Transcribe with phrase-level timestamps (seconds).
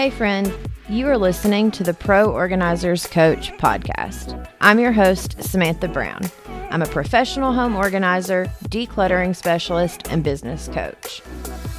[0.00, 0.50] Hey, friend.
[0.88, 4.48] You are listening to the Pro Organizers Coach podcast.
[4.62, 6.22] I'm your host, Samantha Brown.
[6.70, 11.20] I'm a professional home organizer, decluttering specialist, and business coach.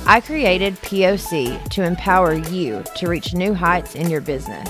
[0.05, 4.69] I created POC to empower you to reach new heights in your business.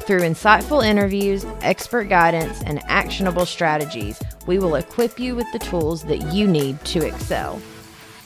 [0.00, 6.02] Through insightful interviews, expert guidance, and actionable strategies, we will equip you with the tools
[6.02, 7.58] that you need to excel.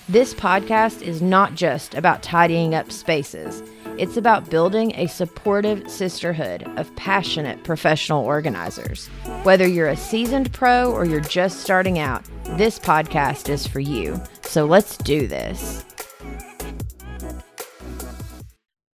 [0.09, 3.63] This podcast is not just about tidying up spaces.
[3.99, 9.09] It's about building a supportive sisterhood of passionate professional organizers.
[9.43, 12.25] Whether you're a seasoned pro or you're just starting out,
[12.57, 14.21] this podcast is for you.
[14.43, 15.85] So let's do this.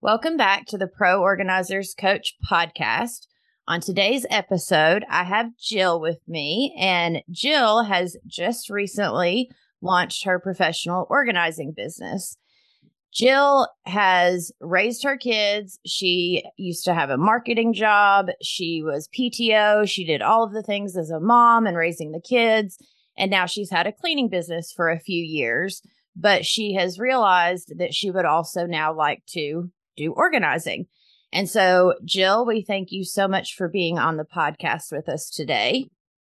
[0.01, 3.26] Welcome back to the Pro Organizers Coach podcast.
[3.68, 9.51] On today's episode, I have Jill with me, and Jill has just recently
[9.82, 12.37] launched her professional organizing business.
[13.16, 15.78] Jill has raised her kids.
[15.86, 18.26] She used to have a marketing job.
[18.42, 19.88] She was PTO.
[19.88, 22.76] She did all of the things as a mom and raising the kids.
[23.16, 25.80] And now she's had a cleaning business for a few years.
[26.14, 30.84] But she has realized that she would also now like to do organizing.
[31.32, 35.30] And so, Jill, we thank you so much for being on the podcast with us
[35.30, 35.88] today.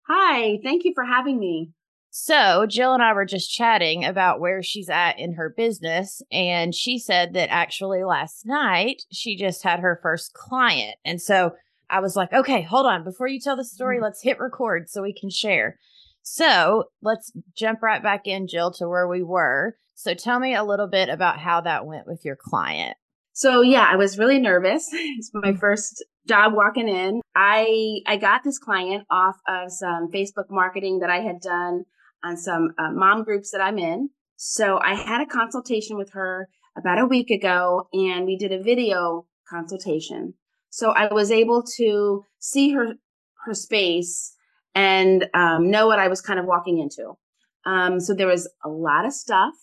[0.07, 1.71] Hi, thank you for having me.
[2.19, 6.19] So, Jill and I were just chatting about where she's at in her business.
[6.31, 10.95] And she said that actually last night she just had her first client.
[11.05, 11.51] And so
[11.91, 13.03] I was like, okay, hold on.
[13.03, 14.05] Before you tell the story, mm-hmm.
[14.05, 15.77] let's hit record so we can share.
[16.23, 19.75] So let's jump right back in, Jill, to where we were.
[19.93, 22.97] So tell me a little bit about how that went with your client.
[23.33, 24.89] So yeah, I was really nervous.
[24.91, 25.59] It's my mm-hmm.
[25.59, 27.21] first job walking in.
[27.35, 31.83] I I got this client off of some Facebook marketing that I had done
[32.23, 34.09] on some uh, mom groups that I'm in.
[34.35, 36.47] So I had a consultation with her
[36.77, 40.35] about a week ago and we did a video consultation.
[40.69, 42.93] So I was able to see her,
[43.45, 44.35] her space
[44.75, 47.13] and um, know what I was kind of walking into.
[47.65, 49.53] Um, so there was a lot of stuff.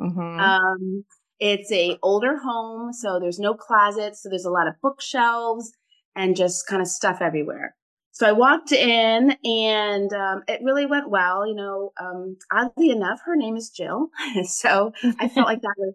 [0.00, 0.40] Mm-hmm.
[0.40, 1.04] Um,
[1.38, 4.22] it's a older home, so there's no closets.
[4.22, 5.72] So there's a lot of bookshelves
[6.14, 7.75] and just kind of stuff everywhere.
[8.16, 11.46] So I walked in and um, it really went well.
[11.46, 14.08] You know, um, oddly enough, her name is Jill.
[14.44, 15.92] so I felt like that was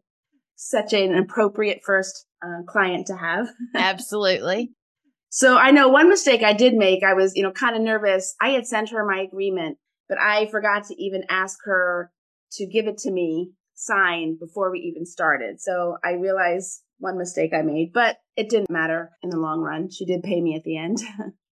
[0.56, 3.50] such an appropriate first uh, client to have.
[3.74, 4.70] Absolutely.
[5.30, 7.04] so I know one mistake I did make.
[7.04, 8.36] I was, you know, kind of nervous.
[8.40, 12.12] I had sent her my agreement, but I forgot to even ask her
[12.52, 15.60] to give it to me signed before we even started.
[15.60, 19.90] So I realized one mistake I made, but it didn't matter in the long run.
[19.90, 21.00] She did pay me at the end.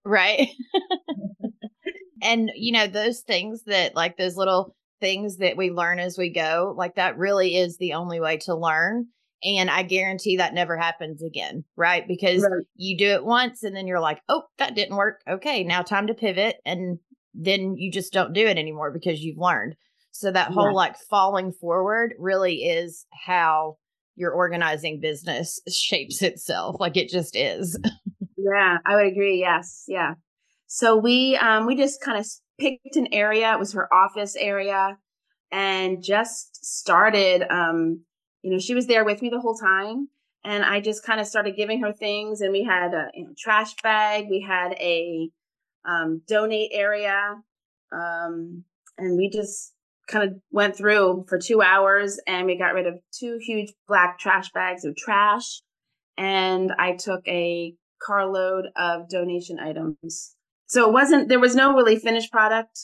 [0.07, 0.49] Right.
[2.23, 6.33] and, you know, those things that, like, those little things that we learn as we
[6.33, 9.09] go, like, that really is the only way to learn.
[9.43, 12.07] And I guarantee that never happens again, right?
[12.07, 12.65] Because right.
[12.77, 15.21] you do it once and then you're like, oh, that didn't work.
[15.29, 16.57] Okay, now time to pivot.
[16.65, 17.01] And
[17.35, 19.75] then you just don't do it anymore because you've learned.
[20.13, 20.77] So that whole yeah.
[20.77, 23.77] like falling forward really is how
[24.15, 26.77] your organizing business shapes itself.
[26.79, 27.79] Like it just is.
[28.47, 29.39] Yeah, I would agree.
[29.41, 29.85] Yes.
[29.89, 30.15] Yeah.
[30.67, 32.27] So we um we just kind of
[32.59, 33.53] picked an area.
[33.53, 34.99] It was her office area
[35.53, 38.03] and just started um
[38.43, 40.09] you know, she was there with me the whole time
[40.45, 43.33] and I just kind of started giving her things and we had a you know,
[43.39, 45.31] trash bag, we had a
[45.87, 47.37] um donate area
[47.93, 48.65] um
[48.99, 49.75] and we just
[50.09, 54.19] kind of went through for 2 hours and we got rid of two huge black
[54.19, 55.63] trash bags of trash
[56.19, 57.75] and I took a
[58.05, 60.35] carload of donation items.
[60.67, 62.79] So it wasn't, there was no really finished product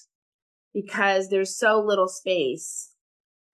[0.72, 2.90] because there's so little space.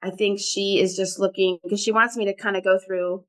[0.02, 3.24] I think she is just looking because she wants me to kind of go through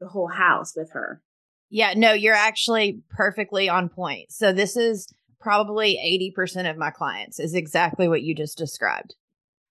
[0.00, 1.22] the whole house with her.
[1.70, 4.32] Yeah, no, you're actually perfectly on point.
[4.32, 9.14] So this is probably 80% of my clients is exactly what you just described.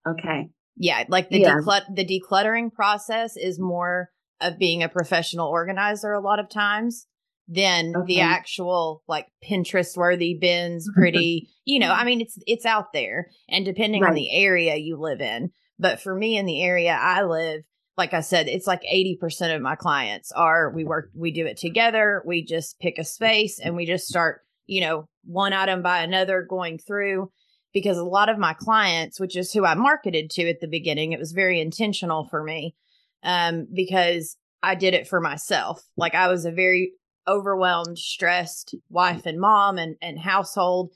[0.06, 0.48] Okay.
[0.76, 1.56] Yeah, like the yeah.
[1.56, 7.07] Declut- the decluttering process is more of being a professional organizer a lot of times
[7.48, 8.06] than okay.
[8.06, 13.30] the actual like Pinterest worthy bins, pretty, you know, I mean, it's, it's out there
[13.48, 14.10] and depending right.
[14.10, 15.50] on the area you live in.
[15.78, 17.62] But for me in the area I live,
[17.96, 21.56] like I said, it's like 80% of my clients are, we work, we do it
[21.56, 22.22] together.
[22.26, 26.46] We just pick a space and we just start, you know, one item by another
[26.48, 27.30] going through
[27.72, 31.12] because a lot of my clients, which is who I marketed to at the beginning,
[31.12, 32.74] it was very intentional for me
[33.22, 35.82] um, because I did it for myself.
[35.96, 36.92] Like I was a very
[37.28, 40.92] overwhelmed, stressed wife and mom and, and household.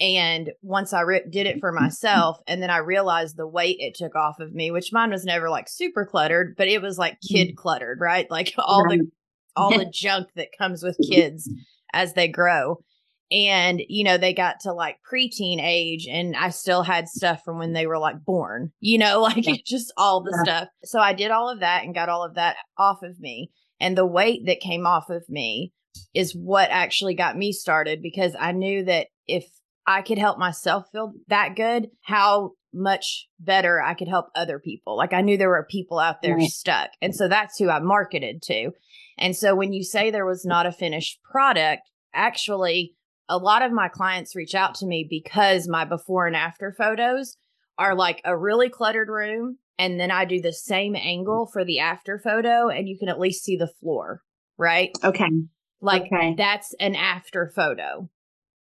[0.00, 3.94] And once I re- did it for myself, and then I realized the weight it
[3.94, 7.18] took off of me, which mine was never like super cluttered, but it was like
[7.20, 7.56] kid mm-hmm.
[7.56, 8.30] cluttered, right?
[8.30, 9.10] Like all the
[9.56, 11.50] all the junk that comes with kids
[11.92, 12.78] as they grow.
[13.30, 17.58] And, you know, they got to like preteen age and I still had stuff from
[17.58, 19.54] when they were like born, you know, like yeah.
[19.64, 20.42] just all the yeah.
[20.42, 20.68] stuff.
[20.84, 23.50] So I did all of that and got all of that off of me.
[23.82, 25.72] And the weight that came off of me
[26.14, 29.44] is what actually got me started because I knew that if
[29.86, 34.96] I could help myself feel that good, how much better I could help other people.
[34.96, 36.48] Like I knew there were people out there right.
[36.48, 36.90] stuck.
[37.02, 38.70] And so that's who I marketed to.
[39.18, 41.82] And so when you say there was not a finished product,
[42.14, 42.94] actually,
[43.28, 47.36] a lot of my clients reach out to me because my before and after photos
[47.78, 49.58] are like a really cluttered room.
[49.78, 53.18] And then I do the same angle for the after photo, and you can at
[53.18, 54.22] least see the floor,
[54.58, 54.90] right?
[55.02, 55.28] Okay.
[55.80, 56.34] Like okay.
[56.36, 58.08] that's an after photo.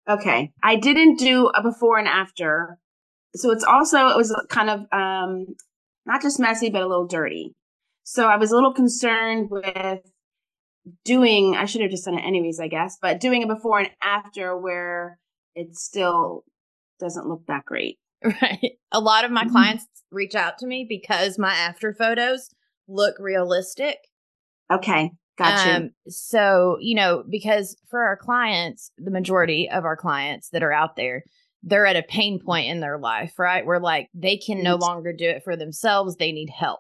[0.10, 0.52] Okay.
[0.64, 2.78] I didn't do a before and after.
[3.36, 5.48] So it's also, it was kind of um,
[6.06, 7.54] not just messy, but a little dirty.
[8.04, 10.00] So I was a little concerned with
[11.04, 13.90] doing, I should have just done it anyways, I guess, but doing a before and
[14.02, 15.20] after where
[15.56, 16.44] it still
[17.00, 17.98] doesn't look that great.
[18.42, 18.72] Right.
[18.92, 19.52] A lot of my mm-hmm.
[19.52, 22.50] clients reach out to me because my after photos
[22.88, 23.98] look realistic.
[24.72, 25.12] Okay.
[25.38, 25.76] Gotcha.
[25.76, 30.74] Um, so, you know, because for our clients, the majority of our clients that are
[30.74, 31.24] out there,
[31.62, 33.66] they're at a pain point in their life, right?
[33.66, 36.16] Where like they can no longer do it for themselves.
[36.16, 36.80] They need help.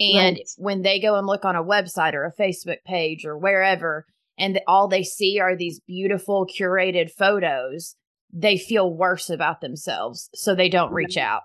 [0.00, 0.48] And right.
[0.56, 4.06] when they go and look on a website or a Facebook page or wherever,
[4.38, 7.96] and all they see are these beautiful curated photos,
[8.38, 10.28] they feel worse about themselves.
[10.34, 11.42] So they don't reach out.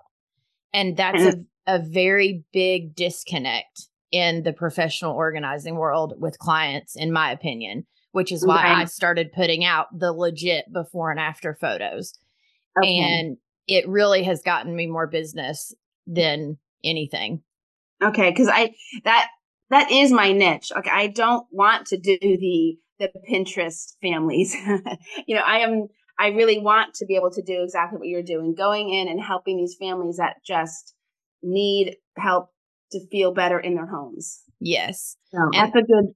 [0.74, 1.34] And that's a,
[1.66, 8.30] a very big disconnect in the professional organizing world with clients, in my opinion, which
[8.30, 12.12] is why I started putting out the legit before and after photos.
[12.78, 12.98] Okay.
[12.98, 15.74] And it really has gotten me more business
[16.06, 17.42] than anything.
[18.02, 18.74] Okay, because I
[19.04, 19.28] that
[19.70, 20.72] that is my niche.
[20.76, 24.54] Okay, I don't want to do the the Pinterest families.
[25.26, 25.88] you know, I am
[26.18, 29.20] I really want to be able to do exactly what you're doing, going in and
[29.20, 30.94] helping these families that just
[31.42, 32.50] need help
[32.92, 34.42] to feel better in their homes.
[34.60, 35.16] Yes.
[35.32, 36.14] So and that's a good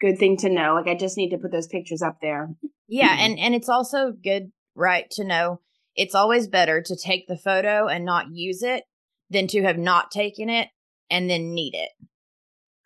[0.00, 0.74] good thing to know.
[0.74, 2.50] Like I just need to put those pictures up there.
[2.88, 5.60] Yeah, and and it's also good right to know
[5.98, 8.84] it's always better to take the photo and not use it
[9.30, 10.68] than to have not taken it
[11.10, 11.90] and then need it.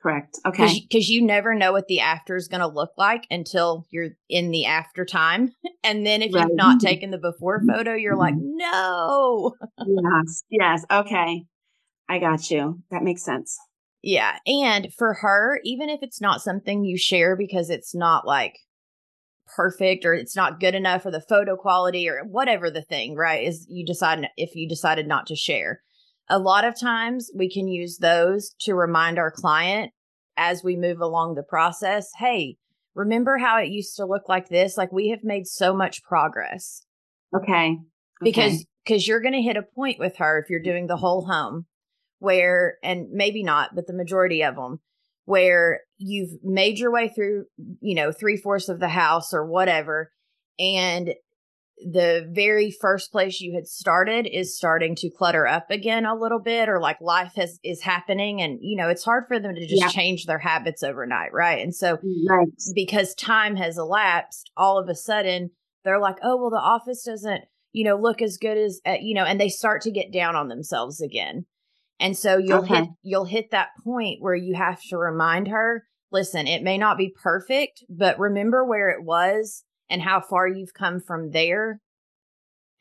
[0.02, 0.40] Correct.
[0.44, 0.81] Okay.
[0.81, 4.50] Because you never know what the after is going to look like until you're in
[4.50, 5.52] the after time.
[5.84, 6.46] And then if right.
[6.46, 8.56] you've not taken the before photo, you're like, mm-hmm.
[8.56, 9.52] no.
[9.78, 10.44] yes.
[10.49, 10.84] Yes.
[10.88, 11.43] Okay.
[12.08, 12.81] I got you.
[12.93, 13.58] That makes sense.
[14.00, 14.38] Yeah.
[14.46, 18.54] And for her, even if it's not something you share because it's not like
[19.56, 23.44] perfect or it's not good enough or the photo quality or whatever the thing, right?
[23.44, 25.82] Is you decide if you decided not to share.
[26.32, 29.93] A lot of times we can use those to remind our client
[30.38, 32.56] as we move along the process, hey,
[32.94, 34.79] remember how it used to look like this?
[34.79, 36.87] Like we have made so much progress.
[37.37, 37.76] Okay.
[38.23, 41.26] Because because you're going to hit a point with her if you're doing the whole
[41.26, 41.67] home
[42.19, 44.81] where and maybe not, but the majority of them
[45.26, 47.44] where you've made your way through,
[47.81, 50.11] you know, three fourths of the house or whatever,
[50.58, 51.12] and
[51.90, 56.38] the very first place you had started is starting to clutter up again a little
[56.38, 59.61] bit or like life has is happening and you know it's hard for them to
[59.66, 59.88] just yeah.
[59.88, 62.49] change their habits overnight right and so right.
[62.75, 65.50] because time has elapsed all of a sudden
[65.85, 69.14] they're like oh well the office doesn't you know look as good as uh, you
[69.14, 71.45] know and they start to get down on themselves again
[72.00, 72.76] and so you'll okay.
[72.76, 76.99] hit you'll hit that point where you have to remind her listen it may not
[76.99, 81.78] be perfect but remember where it was and how far you've come from there.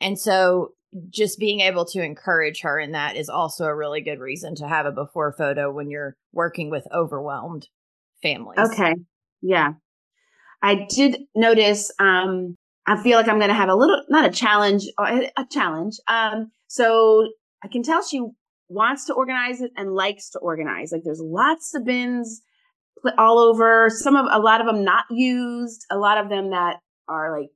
[0.00, 0.70] And so
[1.10, 4.66] just being able to encourage her in that is also a really good reason to
[4.66, 7.68] have a before photo when you're working with overwhelmed
[8.22, 8.58] families.
[8.58, 8.94] Okay.
[9.42, 9.74] Yeah.
[10.62, 14.30] I did notice um I feel like I'm going to have a little not a
[14.30, 15.94] challenge a challenge.
[16.08, 17.28] Um so
[17.62, 18.22] I can tell she
[18.68, 20.92] wants to organize it and likes to organize.
[20.92, 22.42] Like there's lots of bins
[23.18, 23.88] all over.
[23.90, 26.76] Some of a lot of them not used, a lot of them that
[27.08, 27.50] are like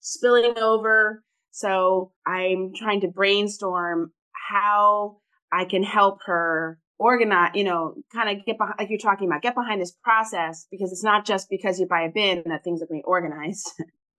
[0.00, 1.22] spilling over.
[1.50, 4.12] So I'm trying to brainstorm
[4.50, 5.18] how
[5.52, 9.42] I can help her organize, you know, kind of get behind, like you're talking about,
[9.42, 12.82] get behind this process because it's not just because you buy a bin that things
[12.82, 13.68] are going to be organized.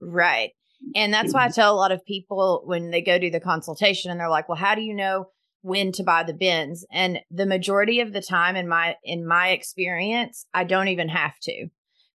[0.02, 0.52] right.
[0.96, 1.54] And that's why I mm-hmm.
[1.54, 4.58] tell a lot of people when they go do the consultation and they're like, well,
[4.58, 5.28] how do you know
[5.62, 6.84] when to buy the bins?
[6.92, 11.40] And the majority of the time in my, in my experience, I don't even have
[11.44, 11.68] to.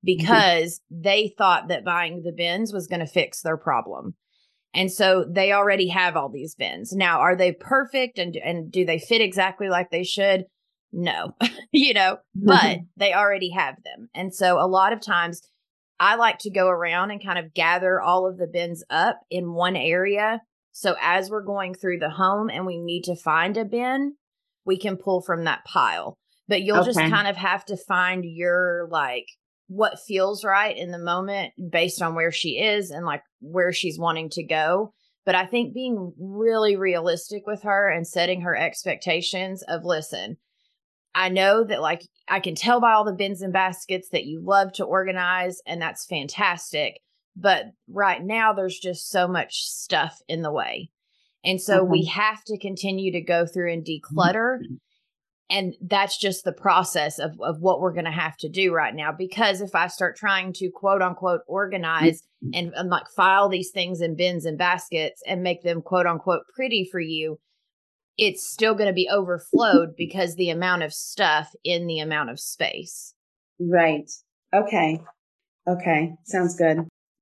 [0.04, 0.16] Mm-hmm.
[0.16, 1.02] because mm-hmm.
[1.02, 4.14] they thought that buying the bins was going to fix their problem.
[4.74, 6.92] And so they already have all these bins.
[6.92, 10.44] Now, are they perfect and and do they fit exactly like they should?
[10.92, 11.34] No,
[11.72, 14.08] you know, but they already have them.
[14.14, 15.42] And so a lot of times
[16.00, 19.52] I like to go around and kind of gather all of the bins up in
[19.52, 20.40] one area.
[20.72, 24.16] So as we're going through the home and we need to find a bin,
[24.64, 26.18] we can pull from that pile.
[26.48, 26.86] But you'll okay.
[26.86, 29.26] just kind of have to find your like
[29.68, 33.98] what feels right in the moment based on where she is and like where she's
[33.98, 34.92] wanting to go.
[35.24, 40.36] But I think being really realistic with her and setting her expectations of listen,
[41.14, 44.42] I know that like I can tell by all the bins and baskets that you
[44.44, 47.00] love to organize and that's fantastic.
[47.36, 50.90] But right now there's just so much stuff in the way.
[51.44, 51.92] And so mm-hmm.
[51.92, 54.58] we have to continue to go through and declutter.
[54.58, 54.74] Mm-hmm.
[55.54, 58.92] And that's just the process of, of what we're going to have to do right
[58.92, 59.12] now.
[59.16, 62.50] Because if I start trying to quote unquote organize mm-hmm.
[62.54, 66.42] and, and like file these things in bins and baskets and make them quote unquote
[66.56, 67.38] pretty for you,
[68.18, 72.40] it's still going to be overflowed because the amount of stuff in the amount of
[72.40, 73.14] space.
[73.60, 74.10] Right.
[74.52, 75.00] Okay.
[75.68, 76.14] Okay.
[76.24, 76.78] Sounds good.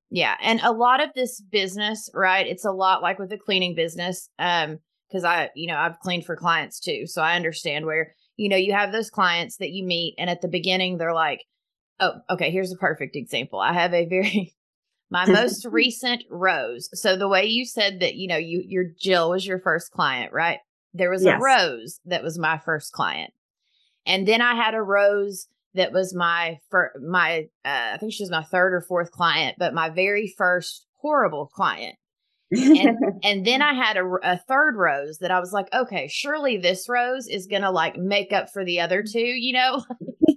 [0.09, 0.37] Yeah.
[0.41, 2.47] And a lot of this business, right?
[2.47, 4.31] It's a lot like with the cleaning business.
[4.39, 4.79] Um,
[5.13, 7.07] because I, you know, I've cleaned for clients too.
[7.07, 10.41] So I understand where, you know, you have those clients that you meet and at
[10.41, 11.45] the beginning they're like,
[12.01, 13.61] oh, okay, here's a perfect example.
[13.61, 14.55] I have a very
[15.11, 16.89] my most recent rose.
[16.95, 20.33] So the way you said that, you know, you your Jill was your first client,
[20.33, 20.59] right?
[20.95, 21.39] There was yes.
[21.39, 23.33] a rose that was my first client.
[24.05, 28.23] And then I had a rose that was my for my uh, I think she
[28.23, 31.97] was my third or fourth client, but my very first horrible client.
[32.53, 36.59] And and then I had a, a, third rose that I was like, okay, surely
[36.59, 39.85] this rose is gonna like make up for the other two, you know.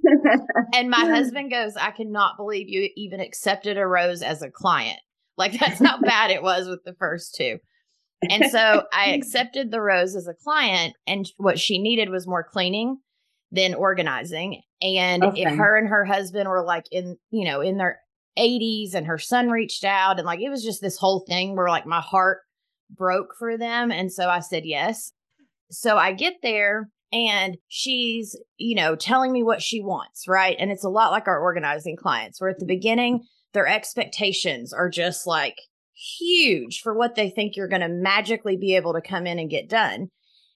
[0.74, 5.00] and my husband goes, I cannot believe you even accepted a rose as a client.
[5.38, 7.58] Like that's how bad it was with the first two.
[8.30, 12.44] And so I accepted the rose as a client, and what she needed was more
[12.44, 12.98] cleaning
[13.52, 14.62] than organizing.
[14.82, 15.44] And okay.
[15.44, 18.00] her and her husband were like in, you know, in their
[18.38, 21.70] 80s, and her son reached out, and like it was just this whole thing where
[21.70, 22.40] like my heart
[22.90, 23.92] broke for them.
[23.92, 25.12] And so I said yes.
[25.72, 30.56] So I get there and she's, you know, telling me what she wants, right?
[30.60, 33.22] And it's a lot like our organizing clients, where at the beginning,
[33.54, 35.56] their expectations are just like
[36.20, 39.50] huge for what they think you're going to magically be able to come in and
[39.50, 40.08] get done.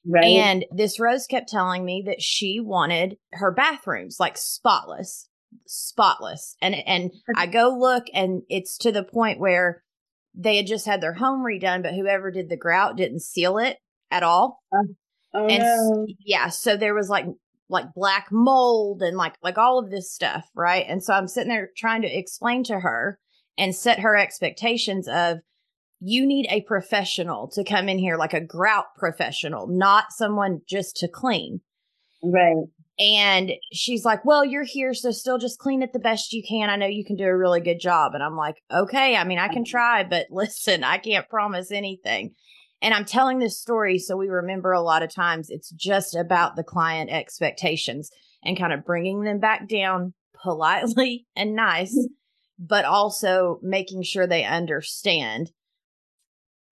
[0.05, 0.25] Right.
[0.25, 5.27] And this Rose kept telling me that she wanted her bathrooms like spotless,
[5.67, 6.55] spotless.
[6.61, 9.83] And and I go look and it's to the point where
[10.35, 13.77] they had just had their home redone, but whoever did the grout didn't seal it
[14.11, 14.61] at all.
[14.71, 14.83] Uh,
[15.33, 16.07] oh, and no.
[16.19, 17.25] yeah, so there was like
[17.69, 20.85] like black mold and like like all of this stuff, right?
[20.87, 23.19] And so I'm sitting there trying to explain to her
[23.57, 25.39] and set her expectations of
[25.99, 30.95] you need a professional to come in here like a grout professional, not someone just
[30.97, 31.61] to clean.
[32.23, 32.55] Right.
[32.99, 36.69] And she's like, Well, you're here, so still just clean it the best you can.
[36.69, 38.13] I know you can do a really good job.
[38.13, 42.35] And I'm like, Okay, I mean, I can try, but listen, I can't promise anything.
[42.81, 46.55] And I'm telling this story so we remember a lot of times it's just about
[46.55, 48.09] the client expectations
[48.43, 52.13] and kind of bringing them back down politely and nice mm-hmm.
[52.57, 55.51] but also making sure they understand.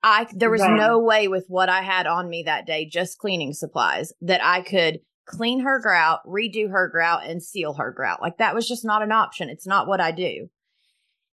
[0.04, 0.78] I there was right.
[0.78, 4.62] no way with what I had on me that day, just cleaning supplies, that I
[4.62, 8.22] could clean her grout, redo her grout, and seal her grout.
[8.22, 9.50] Like that was just not an option.
[9.50, 10.50] It's not what I do.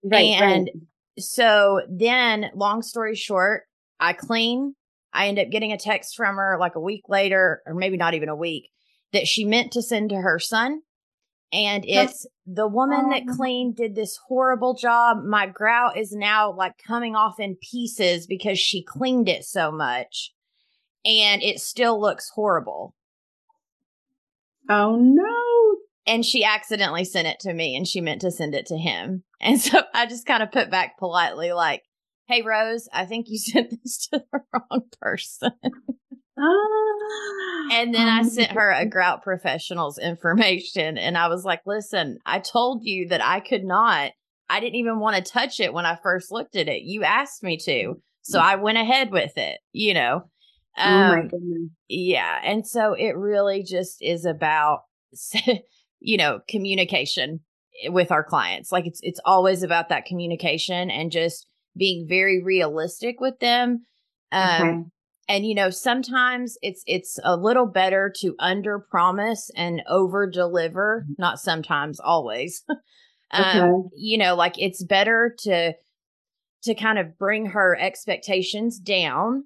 [0.03, 1.23] Right, and right.
[1.23, 3.63] so then, long story short,
[3.99, 4.75] I clean.
[5.13, 8.15] I end up getting a text from her like a week later, or maybe not
[8.15, 8.69] even a week,
[9.13, 10.81] that she meant to send to her son
[11.53, 13.35] and it's the woman that oh.
[13.35, 15.23] cleaned did this horrible job.
[15.23, 20.33] My grout is now like coming off in pieces because she cleaned it so much
[21.05, 22.95] and it still looks horrible.
[24.69, 25.77] Oh no.
[26.05, 29.23] And she accidentally sent it to me and she meant to send it to him.
[29.45, 31.83] And so I just kind of put back politely, like,
[32.29, 35.51] hey, Rose, I think you sent this to the wrong person.
[37.71, 42.19] And then I um, sent her a grout professional's information and I was like, listen,
[42.25, 44.11] I told you that I could not.
[44.49, 46.83] I didn't even want to touch it when I first looked at it.
[46.83, 48.01] You asked me to.
[48.23, 50.29] So I went ahead with it, you know.
[50.77, 51.69] Um, oh my um, goodness.
[51.87, 52.39] Yeah.
[52.43, 54.81] And so it really just is about,
[55.99, 57.41] you know, communication
[57.85, 58.71] with our clients.
[58.71, 63.85] Like it's, it's always about that communication and just being very realistic with them.
[64.31, 64.89] Um, okay
[65.27, 71.03] and you know sometimes it's it's a little better to under promise and over deliver
[71.03, 71.13] mm-hmm.
[71.17, 72.63] not sometimes always
[73.31, 73.89] um okay.
[73.95, 75.73] you know like it's better to
[76.63, 79.45] to kind of bring her expectations down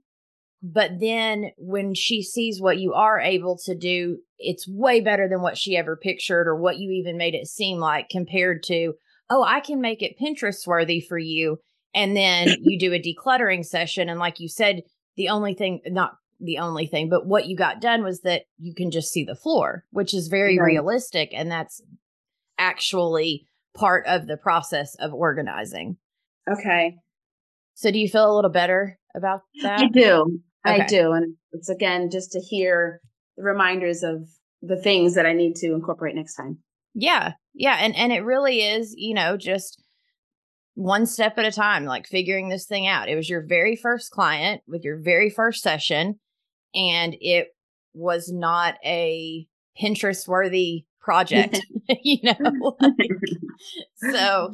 [0.64, 5.42] But then when she sees what you are able to do, it's way better than
[5.42, 8.94] what she ever pictured or what you even made it seem like compared to,
[9.30, 11.58] oh, I can make it Pinterest worthy for you.
[11.94, 14.10] And then you do a decluttering session.
[14.10, 14.82] And like you said,
[15.16, 18.74] the only thing, not the only thing, but what you got done was that you
[18.74, 20.66] can just see the floor, which is very right.
[20.66, 21.30] realistic.
[21.34, 21.82] And that's
[22.58, 23.46] actually
[23.76, 25.98] part of the process of organizing.
[26.50, 26.98] Okay.
[27.76, 29.80] So do you feel a little better about that?
[29.80, 30.42] I do.
[30.66, 30.82] Okay.
[30.82, 31.12] I do.
[31.12, 33.02] And it's again just to hear
[33.38, 34.28] the reminders of
[34.62, 36.58] the things that I need to incorporate next time.
[36.94, 37.34] Yeah.
[37.54, 37.78] Yeah.
[37.80, 39.82] And and it really is, you know, just
[40.78, 43.10] one step at a time, like figuring this thing out.
[43.10, 46.20] It was your very first client with your very first session,
[46.76, 47.48] and it
[47.94, 49.48] was not a
[49.82, 51.60] Pinterest worthy project,
[52.04, 52.78] you know?
[54.12, 54.54] so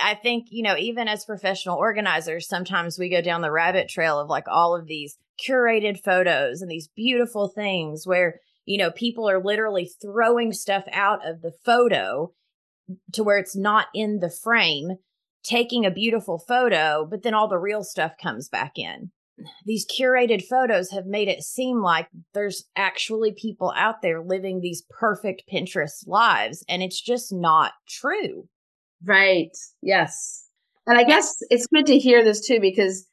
[0.00, 4.18] I think, you know, even as professional organizers, sometimes we go down the rabbit trail
[4.18, 9.28] of like all of these curated photos and these beautiful things where, you know, people
[9.28, 12.32] are literally throwing stuff out of the photo
[13.12, 14.96] to where it's not in the frame,
[15.42, 19.10] taking a beautiful photo, but then all the real stuff comes back in.
[19.64, 24.84] These curated photos have made it seem like there's actually people out there living these
[24.98, 28.48] perfect Pinterest lives, and it's just not true.
[29.04, 29.56] Right.
[29.82, 30.44] Yes.
[30.86, 33.06] And I guess it's good to hear this too because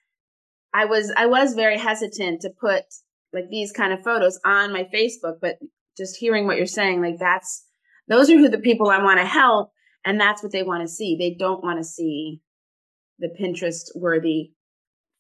[0.74, 2.84] I was I was very hesitant to put
[3.34, 5.58] like these kind of photos on my Facebook, but
[5.98, 7.66] just hearing what you're saying, like that's
[8.08, 9.72] those are who the people I want to help
[10.06, 11.18] and that's what they want to see.
[11.18, 12.42] They don't want to see
[13.20, 14.52] the Pinterest worthy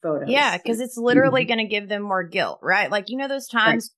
[0.01, 0.29] photos.
[0.29, 1.55] Yeah, because it's literally mm-hmm.
[1.55, 2.89] going to give them more guilt, right?
[2.89, 3.91] Like you know those times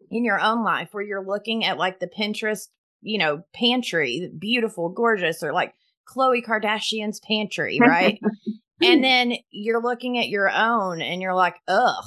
[0.00, 0.16] right.
[0.16, 2.68] in your own life where you're looking at like the Pinterest,
[3.02, 5.74] you know, pantry, beautiful, gorgeous, or like
[6.08, 8.20] Khloe Kardashian's pantry, right?
[8.82, 12.04] and then you're looking at your own and you're like, ugh.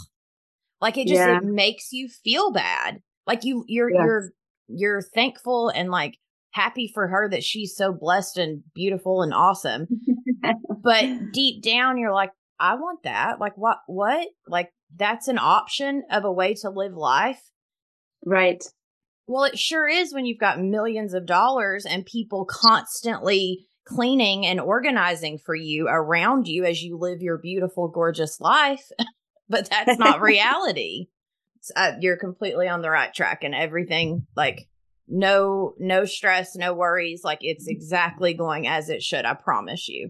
[0.82, 1.38] Like it just yeah.
[1.38, 3.02] it makes you feel bad.
[3.26, 4.04] Like you you're yeah.
[4.04, 4.32] you're
[4.68, 6.18] you're thankful and like
[6.52, 9.88] happy for her that she's so blessed and beautiful and awesome.
[10.84, 13.40] but deep down you're like, I want that.
[13.40, 14.28] Like what what?
[14.46, 17.42] Like that's an option of a way to live life.
[18.26, 18.64] Right.
[19.26, 24.60] Well, it sure is when you've got millions of dollars and people constantly cleaning and
[24.60, 28.90] organizing for you around you as you live your beautiful, gorgeous life.
[29.50, 31.08] but that's not reality.
[31.76, 34.68] Uh, you're completely on the right track and everything like
[35.08, 40.10] no no stress no worries like it's exactly going as it should i promise you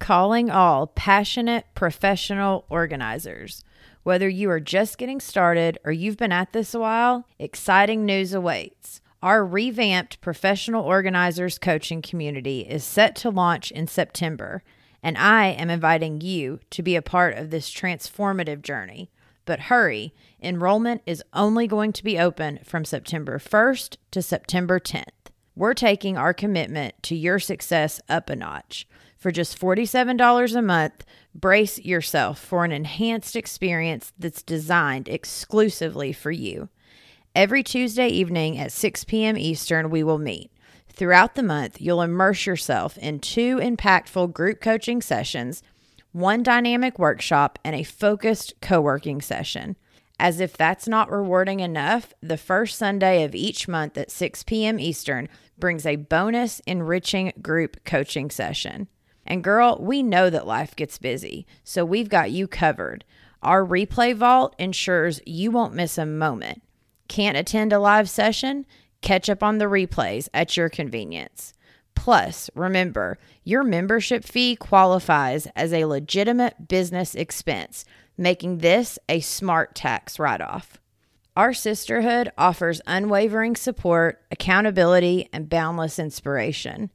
[0.00, 3.64] calling all passionate professional organizers
[4.04, 8.32] whether you are just getting started or you've been at this a while exciting news
[8.32, 14.62] awaits our revamped professional organizers coaching community is set to launch in September,
[15.02, 19.10] and I am inviting you to be a part of this transformative journey.
[19.46, 25.04] But hurry, enrollment is only going to be open from September 1st to September 10th.
[25.56, 28.86] We're taking our commitment to your success up a notch.
[29.16, 31.02] For just $47 a month,
[31.34, 36.68] brace yourself for an enhanced experience that's designed exclusively for you.
[37.34, 39.36] Every Tuesday evening at 6 p.m.
[39.36, 40.52] Eastern, we will meet.
[40.88, 45.60] Throughout the month, you'll immerse yourself in two impactful group coaching sessions,
[46.12, 49.74] one dynamic workshop, and a focused co working session.
[50.16, 54.78] As if that's not rewarding enough, the first Sunday of each month at 6 p.m.
[54.78, 58.86] Eastern brings a bonus enriching group coaching session.
[59.26, 63.04] And girl, we know that life gets busy, so we've got you covered.
[63.42, 66.62] Our replay vault ensures you won't miss a moment.
[67.08, 68.66] Can't attend a live session?
[69.02, 71.52] Catch up on the replays at your convenience.
[71.94, 77.84] Plus, remember, your membership fee qualifies as a legitimate business expense,
[78.16, 80.78] making this a smart tax write off.
[81.36, 86.90] Our sisterhood offers unwavering support, accountability, and boundless inspiration.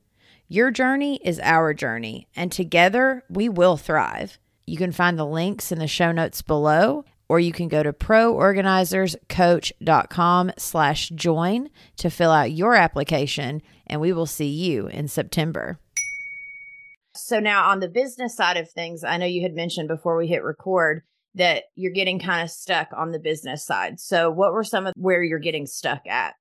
[0.47, 4.39] Your journey is our journey, and together we will thrive.
[4.65, 7.93] You can find the links in the show notes below or you can go to
[7.93, 15.79] proorganizerscoach.com slash join to fill out your application and we will see you in september.
[17.15, 20.27] So now on the business side of things i know you had mentioned before we
[20.27, 21.03] hit record
[21.35, 23.99] that you're getting kind of stuck on the business side.
[23.99, 26.33] So what were some of where you're getting stuck at?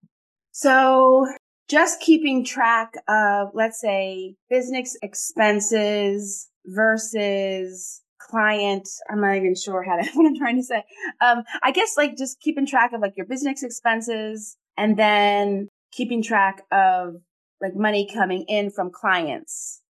[0.53, 1.27] So
[1.69, 8.89] just keeping track of let's say business expenses versus client.
[9.11, 10.85] I'm not even sure how to, what I'm trying to say.
[11.21, 16.23] Um, I guess like just keeping track of like your business expenses and then keeping
[16.23, 17.15] track of
[17.61, 19.83] like money coming in from clients.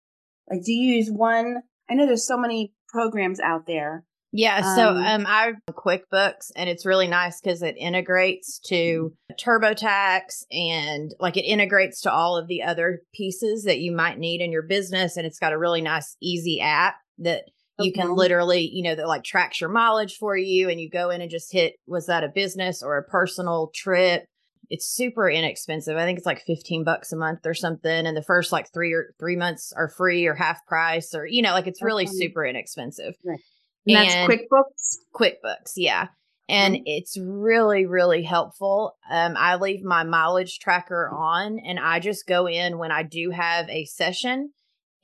[0.50, 1.62] Like, do you use one?
[1.90, 4.04] I know there's so many programs out there.
[4.30, 10.44] Yeah, so um, um I QuickBooks and it's really nice because it integrates to TurboTax
[10.52, 14.52] and like it integrates to all of the other pieces that you might need in
[14.52, 17.44] your business and it's got a really nice easy app that
[17.80, 21.10] you can literally, you know, that like tracks your mileage for you and you go
[21.10, 24.24] in and just hit was that a business or a personal trip
[24.70, 25.96] it's super inexpensive.
[25.96, 28.06] I think it's like 15 bucks a month or something.
[28.06, 31.42] And the first like three or three months are free or half price or, you
[31.42, 33.14] know, like it's really super inexpensive.
[33.24, 33.38] Right.
[33.86, 34.96] And, and that's QuickBooks?
[35.14, 36.08] QuickBooks, yeah.
[36.48, 36.82] And mm-hmm.
[36.86, 38.96] it's really, really helpful.
[39.10, 43.30] Um, I leave my mileage tracker on and I just go in when I do
[43.30, 44.50] have a session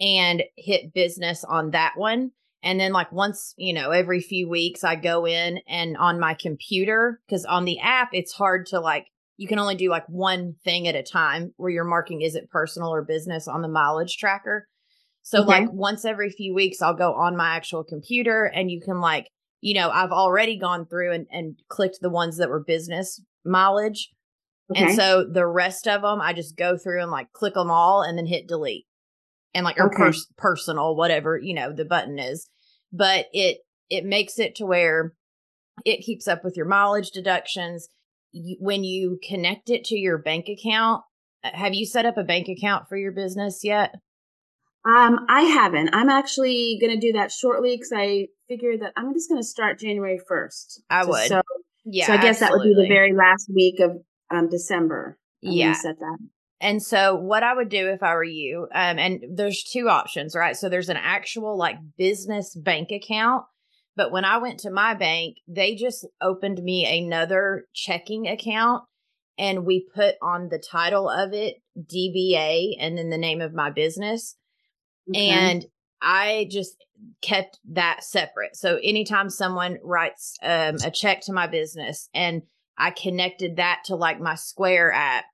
[0.00, 2.32] and hit business on that one.
[2.64, 6.34] And then, like, once, you know, every few weeks, I go in and on my
[6.34, 10.54] computer, because on the app, it's hard to like you can only do like one
[10.64, 14.16] thing at a time where you're marking is it personal or business on the mileage
[14.16, 14.68] tracker.
[15.22, 15.60] So okay.
[15.60, 19.28] like once every few weeks I'll go on my actual computer and you can like,
[19.60, 24.10] you know, I've already gone through and, and clicked the ones that were business mileage.
[24.70, 24.84] Okay.
[24.84, 28.02] And so the rest of them I just go through and like click them all
[28.02, 28.86] and then hit delete.
[29.54, 29.96] And like or okay.
[29.96, 32.48] pers- personal whatever, you know, the button is.
[32.92, 33.58] But it
[33.90, 35.14] it makes it to where
[35.84, 37.88] it keeps up with your mileage deductions
[38.34, 41.02] you, when you connect it to your bank account,
[41.42, 43.94] uh, have you set up a bank account for your business yet?
[44.84, 45.94] Um, I haven't.
[45.94, 49.46] I'm actually going to do that shortly because I figured that I'm just going to
[49.46, 50.80] start January 1st.
[50.90, 51.28] I would.
[51.28, 51.40] So,
[51.84, 52.06] yeah.
[52.06, 52.74] So I guess absolutely.
[52.74, 53.92] that would be the very last week of
[54.30, 55.18] um, December.
[55.42, 55.72] I'm yeah.
[55.72, 56.18] Set that.
[56.64, 60.34] And so, what I would do if I were you, um, and there's two options,
[60.34, 60.56] right?
[60.56, 63.44] So there's an actual like business bank account
[63.96, 68.84] but when I went to my bank, they just opened me another checking account
[69.38, 73.70] and we put on the title of it DBA and then the name of my
[73.70, 74.36] business.
[75.08, 75.28] Okay.
[75.28, 75.64] And
[76.00, 76.76] I just
[77.22, 78.56] kept that separate.
[78.56, 82.42] So anytime someone writes um, a check to my business and
[82.76, 85.24] I connected that to like my Square app,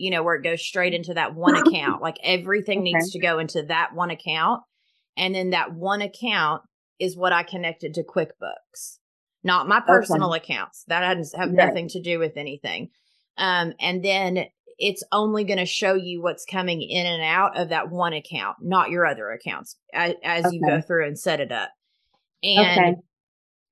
[0.00, 2.92] you know, where it goes straight into that one account, like everything okay.
[2.92, 4.62] needs to go into that one account.
[5.16, 6.62] And then that one account
[6.98, 8.98] is what I connected to QuickBooks,
[9.44, 10.38] not my personal okay.
[10.38, 10.84] accounts.
[10.88, 11.66] That has have right.
[11.66, 12.88] nothing to do with anything.
[13.36, 14.46] Um, and then
[14.78, 18.56] it's only going to show you what's coming in and out of that one account,
[18.62, 20.56] not your other accounts as, as okay.
[20.56, 21.70] you go through and set it up.
[22.42, 22.96] And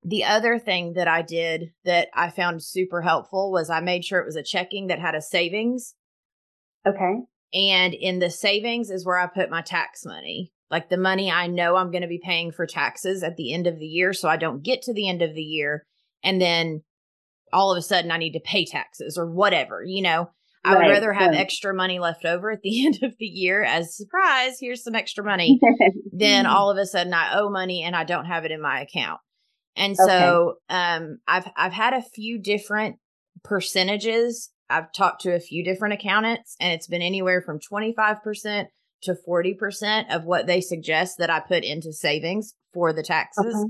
[0.05, 4.21] the other thing that I did that I found super helpful was I made sure
[4.21, 5.95] it was a checking that had a savings.
[6.87, 7.21] Okay.
[7.55, 11.47] And in the savings is where I put my tax money like the money I
[11.47, 14.12] know I'm going to be paying for taxes at the end of the year.
[14.12, 15.87] So I don't get to the end of the year
[16.23, 16.83] and then
[17.53, 20.31] all of a sudden I need to pay taxes or whatever, you know.
[20.64, 21.38] I right, would rather have right.
[21.38, 25.25] extra money left over at the end of the year as surprise, here's some extra
[25.25, 25.61] money
[26.12, 28.81] than all of a sudden I owe money and I don't have it in my
[28.81, 29.21] account.
[29.77, 30.77] And so okay.
[30.77, 32.97] um I've I've had a few different
[33.45, 34.51] percentages.
[34.70, 38.66] I've talked to a few different accountants and it's been anywhere from 25%
[39.02, 43.54] to 40% of what they suggest that I put into savings for the taxes.
[43.54, 43.66] Uh-huh.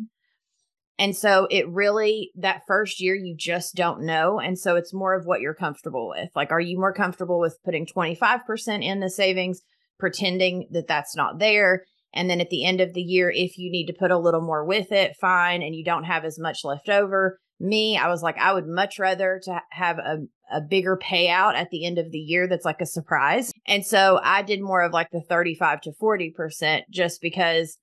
[0.99, 4.41] And so it really, that first year, you just don't know.
[4.41, 6.31] And so it's more of what you're comfortable with.
[6.35, 9.61] Like, are you more comfortable with putting 25% in the savings,
[10.01, 11.85] pretending that that's not there?
[12.13, 14.41] And then at the end of the year, if you need to put a little
[14.41, 15.63] more with it, fine.
[15.63, 17.39] And you don't have as much left over.
[17.61, 20.19] Me, I was like, I would much rather to have a,
[20.51, 23.53] a bigger payout at the end of the year that's like a surprise.
[23.67, 27.79] And so I did more of like the 35 to 40% just because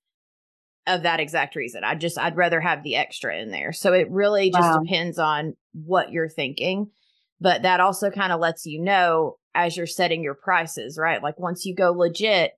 [0.86, 1.84] of that exact reason.
[1.84, 3.72] I just, I'd rather have the extra in there.
[3.72, 4.80] So it really just wow.
[4.82, 6.90] depends on what you're thinking.
[7.40, 11.22] But that also kind of lets you know as you're setting your prices, right?
[11.22, 12.52] Like once you go legit,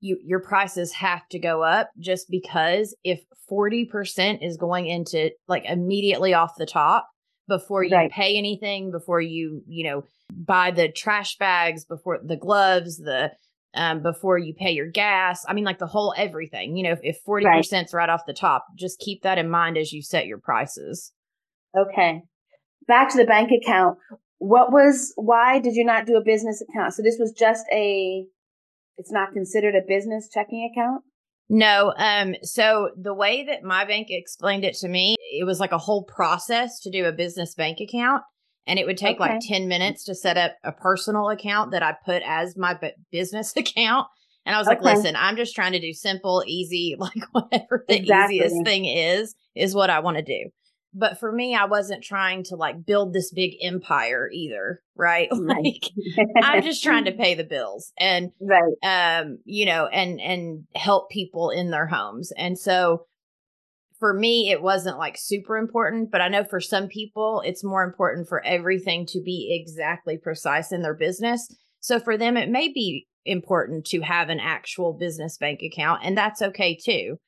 [0.00, 5.64] you your prices have to go up just because if 40% is going into like
[5.66, 7.09] immediately off the top
[7.50, 8.10] before you right.
[8.10, 13.32] pay anything, before you, you know, buy the trash bags, before the gloves, the
[13.74, 15.44] um, before you pay your gas.
[15.46, 16.76] I mean, like the whole everything.
[16.76, 18.02] You know, if forty percent's right.
[18.02, 21.12] right off the top, just keep that in mind as you set your prices.
[21.76, 22.22] Okay.
[22.86, 23.98] Back to the bank account.
[24.38, 26.94] What was why did you not do a business account?
[26.94, 28.24] So this was just a
[28.96, 31.02] it's not considered a business checking account?
[31.50, 31.92] No.
[31.96, 35.78] Um, so the way that my bank explained it to me, it was like a
[35.78, 38.22] whole process to do a business bank account.
[38.66, 39.32] And it would take okay.
[39.32, 42.92] like 10 minutes to set up a personal account that I put as my b-
[43.10, 44.06] business account.
[44.46, 44.76] And I was okay.
[44.76, 48.36] like, listen, I'm just trying to do simple, easy, like whatever the exactly.
[48.36, 50.50] easiest thing is, is what I want to do
[50.92, 55.84] but for me i wasn't trying to like build this big empire either right like
[56.42, 58.74] i'm just trying to pay the bills and right
[59.22, 63.06] um you know and and help people in their homes and so
[64.00, 67.84] for me, it wasn't like super important, but I know for some people, it's more
[67.84, 71.46] important for everything to be exactly precise in their business.
[71.80, 76.16] So for them, it may be important to have an actual business bank account, and
[76.16, 77.18] that's okay too.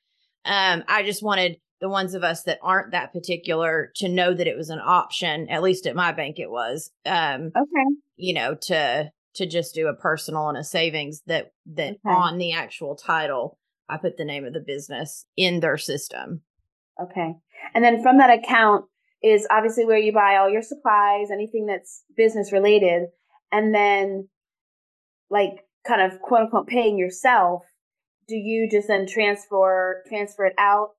[0.47, 4.47] Um, I just wanted the ones of us that aren't that particular to know that
[4.47, 5.49] it was an option.
[5.49, 6.93] At least at my bank, it was.
[7.05, 7.85] Um, okay.
[8.17, 12.01] You know, to to just do a personal and a savings that that okay.
[12.07, 16.43] on the actual title, I put the name of the business in their system.
[17.03, 17.35] Okay.
[17.75, 18.85] And then from that account
[19.21, 23.09] is obviously where you buy all your supplies, anything that's business related,
[23.51, 24.29] and then
[25.31, 27.63] like kind of quote unquote paying yourself.
[28.29, 30.91] Do you just then transfer transfer it out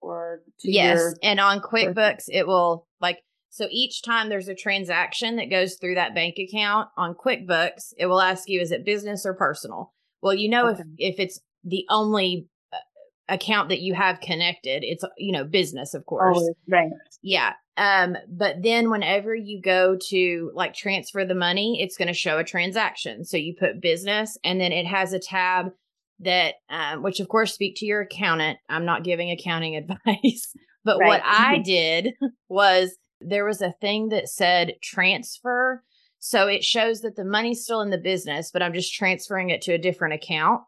[0.00, 3.18] or yes your- and on quickbooks it will like
[3.50, 8.06] so each time there's a transaction that goes through that bank account on quickbooks it
[8.06, 9.92] will ask you is it business or personal?
[10.22, 10.82] Well you know okay.
[10.98, 12.76] if if it's the only uh,
[13.28, 16.38] account that you have connected it's you know business of course.
[16.38, 16.90] Oh, right.
[17.22, 22.14] Yeah um but then whenever you go to like transfer the money it's going to
[22.14, 23.24] show a transaction.
[23.24, 25.72] So you put business and then it has a tab
[26.20, 28.58] that, um, which of course speak to your accountant.
[28.68, 31.08] I'm not giving accounting advice, but right.
[31.08, 32.14] what I did
[32.48, 35.82] was there was a thing that said transfer.
[36.18, 39.62] So it shows that the money's still in the business, but I'm just transferring it
[39.62, 40.62] to a different account.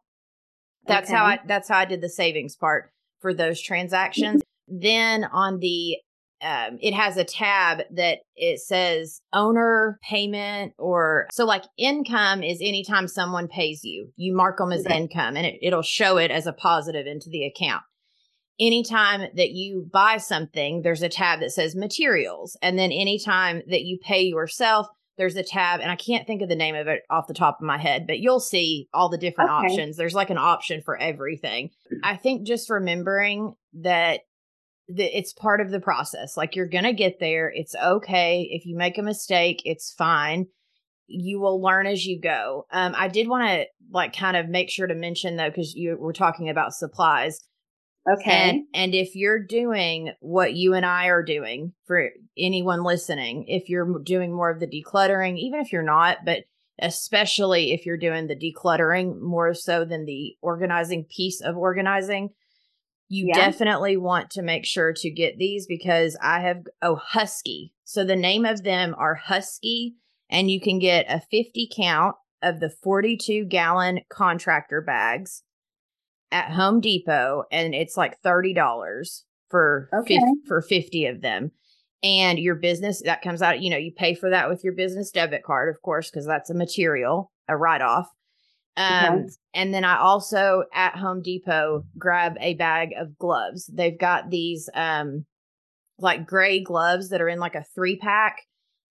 [0.86, 1.16] That's okay.
[1.16, 4.42] how I that's how I did the savings part for those transactions.
[4.68, 5.96] then on the
[6.42, 12.58] um, it has a tab that it says owner payment or so like income is
[12.60, 14.12] anytime someone pays you.
[14.16, 14.96] You mark them as okay.
[14.96, 17.82] income and it, it'll show it as a positive into the account.
[18.60, 22.56] Anytime that you buy something there's a tab that says materials.
[22.62, 26.48] And then anytime that you pay yourself there's a tab and i can't think of
[26.48, 29.18] the name of it off the top of my head but you'll see all the
[29.18, 29.66] different okay.
[29.66, 29.96] options.
[29.96, 31.70] There's like an option for everything.
[32.04, 34.20] I think just remembering that
[34.88, 36.36] the, it's part of the process.
[36.36, 37.52] Like you're going to get there.
[37.54, 38.48] It's okay.
[38.50, 40.46] If you make a mistake, it's fine.
[41.06, 42.66] You will learn as you go.
[42.70, 45.96] Um, I did want to like kind of make sure to mention though, because you
[45.98, 47.40] were talking about supplies.
[48.10, 48.30] Okay.
[48.30, 53.68] And, and if you're doing what you and I are doing for anyone listening, if
[53.68, 56.44] you're doing more of the decluttering, even if you're not, but
[56.80, 62.30] especially if you're doing the decluttering more so than the organizing piece of organizing,
[63.08, 63.34] you yeah.
[63.34, 67.72] definitely want to make sure to get these because I have, oh, Husky.
[67.84, 69.94] So the name of them are Husky,
[70.30, 75.42] and you can get a 50 count of the 42 gallon contractor bags
[76.30, 80.18] at Home Depot, and it's like $30 for, okay.
[80.18, 81.52] 50, for 50 of them.
[82.02, 85.10] And your business, that comes out, you know, you pay for that with your business
[85.10, 88.08] debit card, of course, because that's a material, a write off.
[88.76, 93.66] Um, and then I also at Home Depot grab a bag of gloves.
[93.66, 95.24] They've got these um
[95.98, 98.36] like gray gloves that are in like a three pack.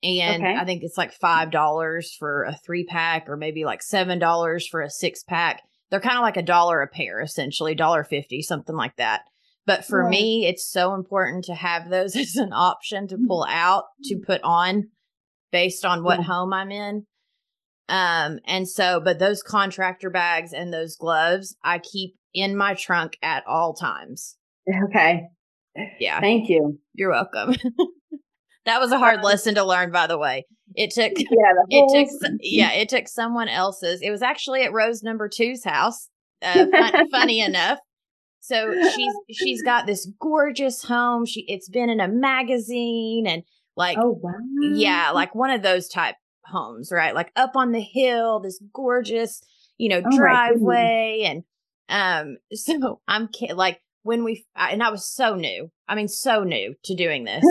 [0.03, 0.55] And okay.
[0.55, 4.67] I think it's like five dollars for a three pack or maybe like seven dollars
[4.67, 5.61] for a six pack.
[5.89, 9.21] They're kind of like a dollar a pair, essentially, dollar fifty, something like that.
[9.65, 10.09] But for right.
[10.09, 13.27] me, it's so important to have those as an option to mm-hmm.
[13.27, 14.89] pull out to put on
[15.51, 16.25] based on what yeah.
[16.25, 17.05] home I'm in.
[17.89, 23.17] Um, and so, but those contractor bags and those gloves I keep in my trunk
[23.21, 24.35] at all times.
[24.85, 25.23] Okay.
[25.99, 26.19] Yeah.
[26.19, 26.79] Thank you.
[26.93, 27.55] You're welcome.
[28.65, 30.45] that was a hard lesson to learn, by the way.
[30.75, 31.25] It took, yeah,
[31.69, 34.01] it took, yeah, it took someone else's.
[34.01, 36.09] It was actually at Rose number two's house.
[36.41, 37.79] Uh, fun, funny enough.
[38.41, 41.25] So she's, she's got this gorgeous home.
[41.25, 43.43] She, it's been in a magazine and
[43.75, 44.33] like, oh, wow.
[44.73, 45.11] Yeah.
[45.11, 46.15] Like one of those type
[46.51, 47.15] homes, right?
[47.15, 49.41] Like up on the hill, this gorgeous,
[49.77, 51.23] you know, oh driveway.
[51.25, 51.43] And
[51.89, 56.75] um, so I'm like, when we, and I was so new, I mean, so new
[56.85, 57.43] to doing this,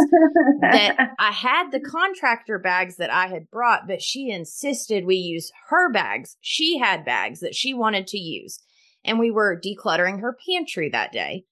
[0.63, 5.53] that I had the contractor bags that I had brought, but she insisted we use
[5.69, 6.39] her bags.
[6.41, 8.59] She had bags that she wanted to use.
[9.05, 11.45] And we were decluttering her pantry that day.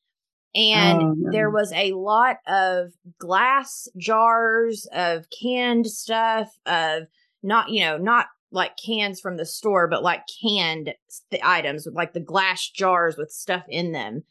[0.54, 1.32] And oh, no.
[1.32, 7.04] there was a lot of glass jars of canned stuff, of
[7.44, 10.94] not you know not like cans from the store but like canned
[11.30, 14.22] th- items with like the glass jars with stuff in them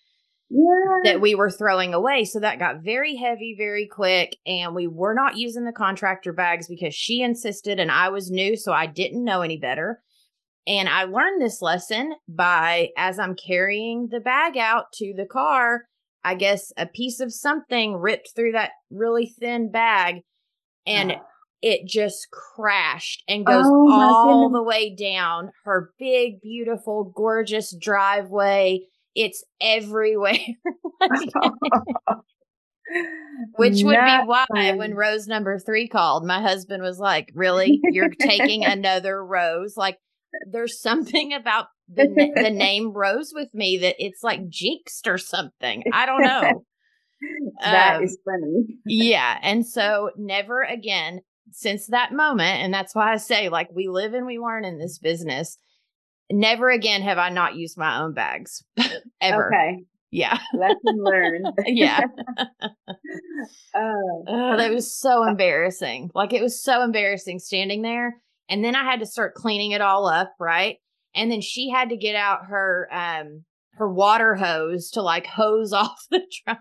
[0.50, 1.00] yeah.
[1.04, 2.26] that we were throwing away.
[2.26, 6.68] So that got very heavy very quick and we were not using the contractor bags
[6.68, 10.02] because she insisted and I was new so I didn't know any better.
[10.68, 15.86] And I learned this lesson by as I'm carrying the bag out to the car
[16.24, 20.22] I guess a piece of something ripped through that really thin bag
[20.86, 21.24] and uh-huh.
[21.64, 28.82] It just crashed and goes oh, all the way down her big, beautiful, gorgeous driveway
[29.16, 30.34] It's everywhere.
[33.56, 34.78] Which would Not be why fun.
[34.78, 37.80] when rose number three called, my husband was like, Really?
[37.82, 39.78] You're taking another rose?
[39.78, 40.00] Like,
[40.52, 45.86] there's something about the, the name rose with me that it's like jinxed or something.
[45.94, 46.66] I don't know.
[47.62, 48.66] That um, is funny.
[48.86, 49.40] yeah.
[49.42, 51.22] And so, never again
[51.54, 54.80] since that moment, and that's why I say, like, we live and we learn in
[54.80, 55.58] this business.
[56.32, 58.64] Never again have I not used my own bags
[59.22, 59.48] ever.
[59.48, 59.84] Okay.
[60.14, 60.38] Yeah.
[60.54, 61.48] Lesson learned.
[61.66, 62.02] yeah.
[63.76, 64.24] oh.
[64.28, 66.12] oh, that was so embarrassing.
[66.14, 68.18] Like it was so embarrassing standing there.
[68.48, 70.78] And then I had to start cleaning it all up, right?
[71.16, 75.74] And then she had to get out her um her water hose to like hose
[75.74, 76.60] off the truck.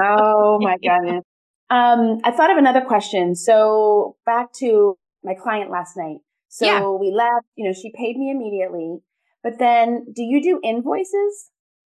[0.00, 1.24] oh my goodness.
[1.72, 3.34] Um, I thought of another question.
[3.34, 6.18] So back to my client last night.
[6.48, 6.86] So yeah.
[6.86, 8.98] we left, you know, she paid me immediately.
[9.42, 11.50] But then do you do invoices?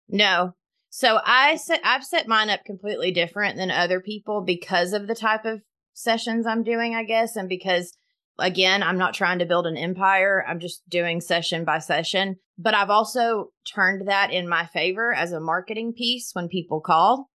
[0.08, 0.54] No.
[0.92, 5.16] So I set I've set mine up completely different than other people because of the
[5.16, 7.98] type of sessions I'm doing, I guess, and because
[8.38, 10.46] again, I'm not trying to build an empire.
[10.48, 12.36] I'm just doing session by session.
[12.60, 17.32] But I've also turned that in my favor as a marketing piece when people call.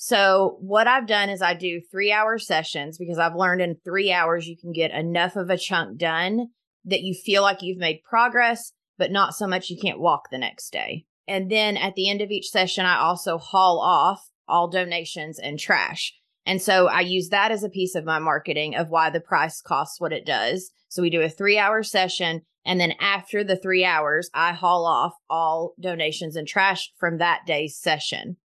[0.00, 4.12] So what I've done is I do three hour sessions because I've learned in three
[4.12, 6.50] hours you can get enough of a chunk done
[6.84, 10.38] that you feel like you've made progress, but not so much you can't walk the
[10.38, 11.04] next day.
[11.26, 15.58] And then at the end of each session, I also haul off all donations and
[15.58, 16.14] trash.
[16.46, 19.60] And so I use that as a piece of my marketing of why the price
[19.60, 20.70] costs what it does.
[20.86, 22.42] So we do a three hour session.
[22.64, 27.46] And then after the three hours, I haul off all donations and trash from that
[27.46, 28.36] day's session.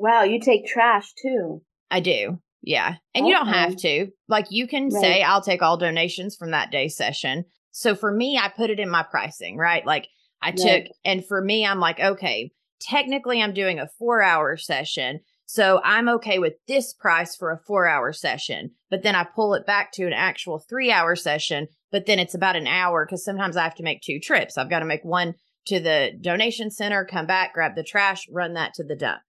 [0.00, 1.60] Wow, you take trash too.
[1.90, 2.38] I do.
[2.62, 2.94] Yeah.
[3.14, 3.28] And okay.
[3.28, 4.08] you don't have to.
[4.28, 5.00] Like you can right.
[5.00, 7.44] say, I'll take all donations from that day's session.
[7.70, 9.84] So for me, I put it in my pricing, right?
[9.84, 10.08] Like
[10.40, 15.20] I took, and for me, I'm like, okay, technically I'm doing a four hour session.
[15.44, 18.70] So I'm okay with this price for a four hour session.
[18.88, 21.68] But then I pull it back to an actual three hour session.
[21.92, 24.56] But then it's about an hour because sometimes I have to make two trips.
[24.56, 25.34] I've got to make one
[25.66, 29.20] to the donation center, come back, grab the trash, run that to the dump.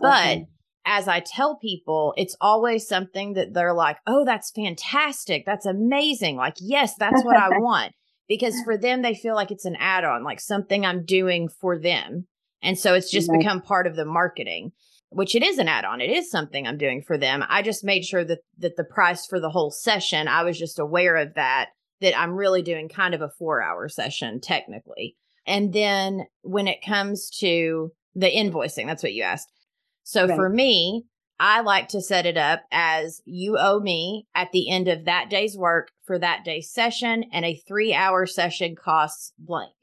[0.00, 0.46] But okay.
[0.86, 5.44] as I tell people, it's always something that they're like, oh, that's fantastic.
[5.44, 6.36] That's amazing.
[6.36, 7.92] Like, yes, that's what I want.
[8.28, 12.26] Because for them they feel like it's an add-on like something i'm doing for them.
[12.62, 14.72] And so it's just become part of the marketing
[15.14, 16.00] which it is an add-on.
[16.00, 17.44] It is something i'm doing for them.
[17.48, 20.78] I just made sure that that the price for the whole session i was just
[20.78, 25.16] aware of that that i'm really doing kind of a four hour session technically.
[25.46, 29.50] And then when it comes to the invoicing that's what you asked
[30.02, 30.36] so right.
[30.36, 31.04] for me
[31.44, 35.28] I like to set it up as you owe me at the end of that
[35.28, 39.74] day's work for that day's session, and a three hour session costs blank.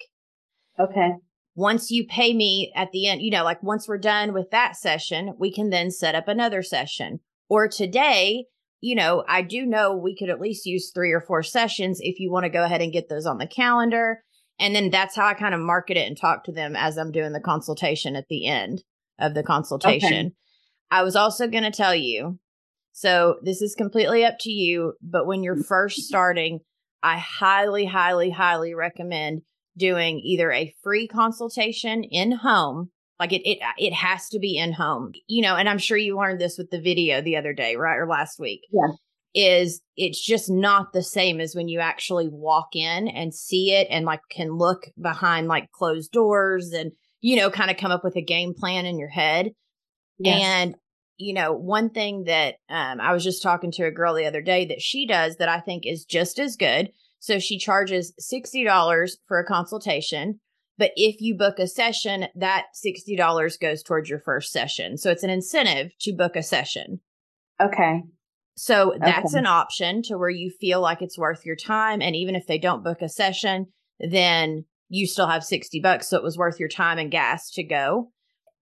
[0.80, 1.16] Okay.
[1.56, 4.78] Once you pay me at the end, you know, like once we're done with that
[4.78, 7.20] session, we can then set up another session.
[7.50, 8.46] Or today,
[8.80, 12.22] you know, I do know we could at least use three or four sessions if
[12.22, 14.24] you want to go ahead and get those on the calendar.
[14.62, 17.12] And then that's how I kind of market it and talk to them as I'm
[17.12, 18.84] doing the consultation at the end
[19.20, 20.28] of the consultation.
[20.28, 20.36] Okay.
[20.92, 22.40] I was also going to tell you
[23.00, 26.08] so this is completely up to you, but when you're first mm-hmm.
[26.08, 26.60] starting,
[27.02, 29.44] I highly, highly, highly recommend
[29.78, 32.90] doing either a free consultation in home.
[33.18, 36.18] Like it, it, it has to be in home, you know, and I'm sure you
[36.18, 37.96] learned this with the video the other day, right?
[37.96, 38.62] Or last week.
[38.72, 38.92] Yeah.
[39.34, 43.88] Is it's just not the same as when you actually walk in and see it
[43.90, 48.04] and like can look behind like closed doors and, you know, kind of come up
[48.04, 49.52] with a game plan in your head.
[50.18, 50.42] Yes.
[50.42, 50.76] And
[51.18, 54.42] you know, one thing that um, I was just talking to a girl the other
[54.42, 56.92] day that she does that I think is just as good.
[57.20, 60.40] So she charges $60 for a consultation.
[60.78, 64.98] But if you book a session, that $60 goes towards your first session.
[64.98, 67.02] So it's an incentive to book a session.
[67.62, 68.04] Okay.
[68.56, 69.40] So that's okay.
[69.40, 72.02] an option to where you feel like it's worth your time.
[72.02, 73.68] And even if they don't book a session,
[74.00, 76.10] then you still have 60 bucks.
[76.10, 78.12] So it was worth your time and gas to go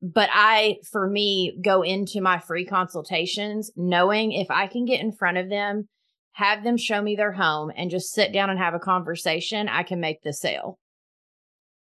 [0.01, 5.11] but I, for me, go into my free consultations knowing if I can get in
[5.11, 5.87] front of them,
[6.33, 9.83] have them show me their home, and just sit down and have a conversation, I
[9.83, 10.77] can make the sale.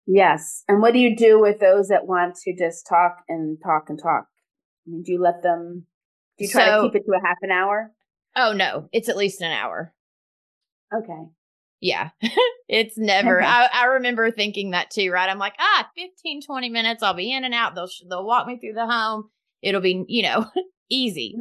[0.06, 0.62] Yes.
[0.68, 3.98] And what do you do with those that want to just talk and talk and
[4.00, 4.26] talk?
[4.86, 5.86] I mean, do you let them,
[6.38, 7.90] do you try so, to keep it to a half an hour?
[8.36, 9.92] Oh, no, it's at least an hour.
[10.94, 11.22] Okay.
[11.84, 12.08] Yeah.
[12.68, 15.28] it's never, I, I remember thinking that too, right?
[15.28, 17.02] I'm like, ah, 15, 20 minutes.
[17.02, 17.74] I'll be in and out.
[17.74, 19.28] They'll, they'll walk me through the home.
[19.60, 20.46] It'll be, you know,
[20.88, 21.36] easy.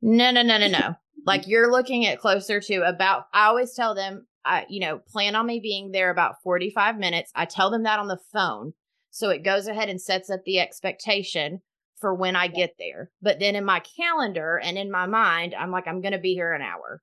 [0.00, 0.94] No, no, no, no, no.
[1.26, 5.36] like you're looking at closer to about, I always tell them, I, you know, plan
[5.36, 7.30] on me being there about 45 minutes.
[7.34, 8.72] I tell them that on the phone.
[9.10, 11.60] So it goes ahead and sets up the expectation
[12.00, 13.10] for when I get there.
[13.20, 16.32] But then in my calendar and in my mind, I'm like, I'm going to be
[16.32, 17.02] here an hour.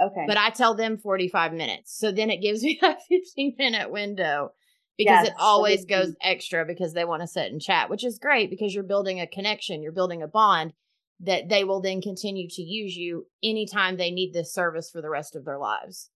[0.00, 0.24] Okay.
[0.26, 1.96] But I tell them 45 minutes.
[1.98, 4.52] So then it gives me that 15 minute window
[4.98, 8.18] because yes, it always goes extra because they want to sit and chat, which is
[8.18, 10.72] great because you're building a connection, you're building a bond
[11.20, 15.08] that they will then continue to use you anytime they need this service for the
[15.08, 16.10] rest of their lives.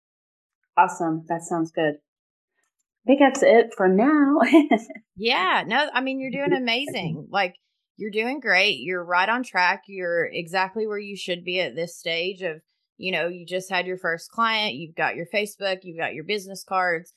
[0.77, 1.25] Awesome.
[1.27, 1.95] That sounds good.
[1.95, 4.39] I think that's it for now.
[5.15, 5.63] yeah.
[5.67, 7.27] No, I mean, you're doing amazing.
[7.29, 7.55] Like,
[7.97, 8.79] you're doing great.
[8.79, 9.83] You're right on track.
[9.87, 12.61] You're exactly where you should be at this stage of,
[13.03, 16.23] you know, you just had your first client, you've got your Facebook, you've got your
[16.23, 17.13] business cards.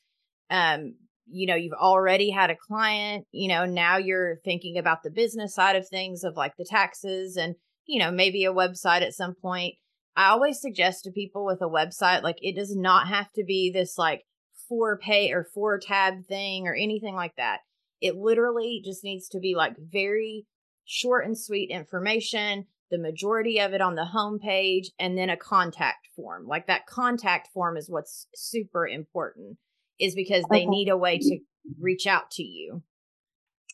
[0.50, 0.96] Um,
[1.28, 5.54] you know, you've already had a client, you know, now you're thinking about the business
[5.54, 7.54] side of things of like the taxes and,
[7.86, 9.74] you know, maybe a website at some point.
[10.16, 13.70] I always suggest to people with a website, like it does not have to be
[13.70, 14.22] this like
[14.68, 17.58] four pay or four tab thing or anything like that.
[18.00, 20.46] It literally just needs to be like very
[20.84, 25.36] short and sweet information, the majority of it on the home page, and then a
[25.36, 26.46] contact form.
[26.46, 29.58] Like that contact form is what's super important,
[29.98, 30.66] is because they okay.
[30.66, 31.38] need a way to
[31.80, 32.82] reach out to you.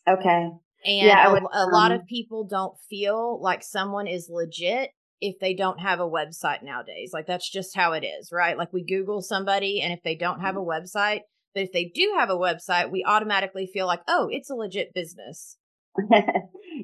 [0.07, 0.49] Okay.
[0.85, 4.91] And yeah, would, a, a um, lot of people don't feel like someone is legit
[5.21, 7.11] if they don't have a website nowadays.
[7.13, 8.57] Like that's just how it is, right?
[8.57, 11.21] Like we Google somebody, and if they don't have a website,
[11.53, 14.93] but if they do have a website, we automatically feel like, oh, it's a legit
[14.93, 15.57] business.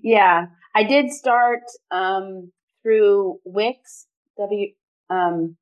[0.03, 1.61] yeah, I did start
[1.91, 2.51] um,
[2.83, 4.07] through Wix.
[4.37, 4.69] W.
[5.09, 5.57] Um,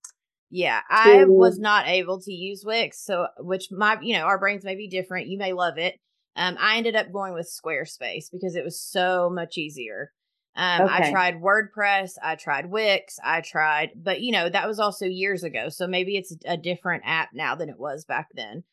[0.50, 4.64] yeah, I was not able to use Wix, so which my you know our brains
[4.64, 5.28] may be different.
[5.28, 6.00] You may love it.
[6.36, 10.12] Um, I ended up going with Squarespace because it was so much easier.
[10.56, 11.08] Um, okay.
[11.08, 15.44] I tried WordPress, I tried Wix, I tried, but you know that was also years
[15.44, 18.64] ago, so maybe it's a different app now than it was back then.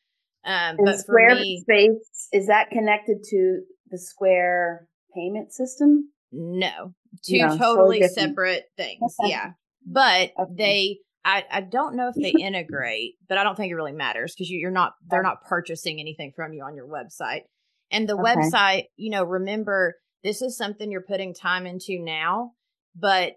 [0.45, 1.99] Um, and but Squarespace me,
[2.33, 6.11] is that connected to the Square payment system?
[6.33, 6.95] No,
[7.25, 9.15] two no, totally, totally separate things.
[9.23, 9.53] yeah,
[9.87, 10.53] but okay.
[10.57, 10.99] they.
[11.27, 14.51] I, I don't know if they integrate, but I don't think it really matters because
[14.51, 17.43] you, you're not they're not purchasing anything from you on your website.
[17.91, 18.35] And the okay.
[18.35, 22.53] website, you know, remember this is something you're putting time into now,
[22.95, 23.35] but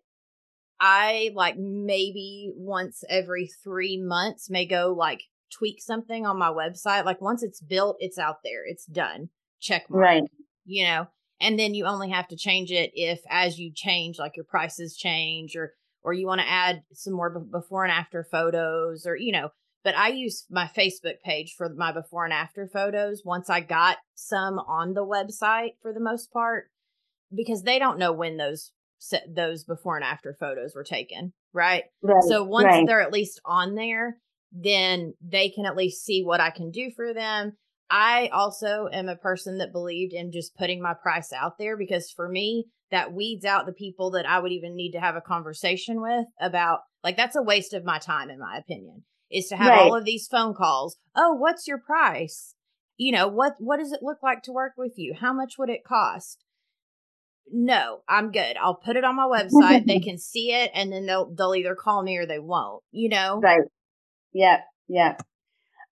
[0.82, 5.22] I like maybe once every three months may go like
[5.58, 7.06] tweak something on my website.
[7.06, 9.30] Like once it's built, it's out there, it's done.
[9.62, 10.02] Check mark.
[10.02, 10.24] Right
[10.68, 11.08] you know,
[11.40, 14.96] and then you only have to change it if as you change, like your prices
[14.96, 15.74] change or,
[16.04, 19.50] or you want to add some more before and after photos or, you know,
[19.84, 23.98] but I use my Facebook page for my before and after photos once I got
[24.16, 26.66] some on the website for the most part
[27.34, 28.72] because they don't know when those
[29.30, 31.84] those before and after photos were taken, right?
[32.02, 32.88] right so once right.
[32.88, 34.18] they're at least on there,
[34.52, 37.56] then they can at least see what I can do for them
[37.90, 42.12] I also am a person that believed in just putting my price out there because
[42.12, 45.22] for me, that weeds out the people that I would even need to have a
[45.22, 49.04] conversation with about like that's a waste of my time in my opinion.
[49.30, 49.80] Is to have right.
[49.80, 50.98] all of these phone calls.
[51.16, 52.56] Oh, what's your price?
[52.96, 55.14] You know, what what does it look like to work with you?
[55.20, 56.44] How much would it cost?
[57.52, 58.58] No, I'm good.
[58.58, 59.86] I'll put it on my website.
[59.86, 63.10] they can see it and then they'll they'll either call me or they won't, you
[63.10, 63.40] know?
[63.42, 63.62] Right.
[64.34, 64.62] Yeah.
[64.88, 65.18] Yeah.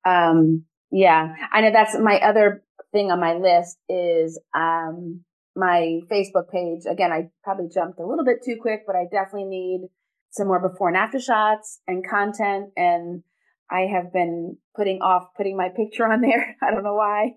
[0.05, 5.23] Um yeah, I know that's my other thing on my list is um
[5.55, 6.81] my Facebook page.
[6.89, 9.87] Again, I probably jumped a little bit too quick, but I definitely need
[10.31, 12.71] some more before and after shots and content.
[12.75, 13.23] And
[13.69, 16.55] I have been putting off putting my picture on there.
[16.61, 17.33] I don't know why.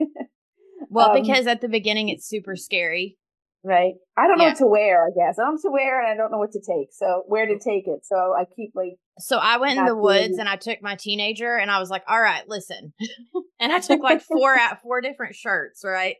[0.88, 3.17] well, um, because at the beginning it's super scary
[3.64, 3.94] right?
[4.16, 4.50] I don't know yeah.
[4.50, 5.38] what to wear, I guess.
[5.38, 6.88] I don't know what to wear and I don't know what to take.
[6.92, 8.04] So where to take it.
[8.04, 11.56] So I keep like So I went in the woods and I took my teenager
[11.56, 12.92] and I was like, All right, listen.
[13.60, 16.16] and I took like four out four different shirts, right?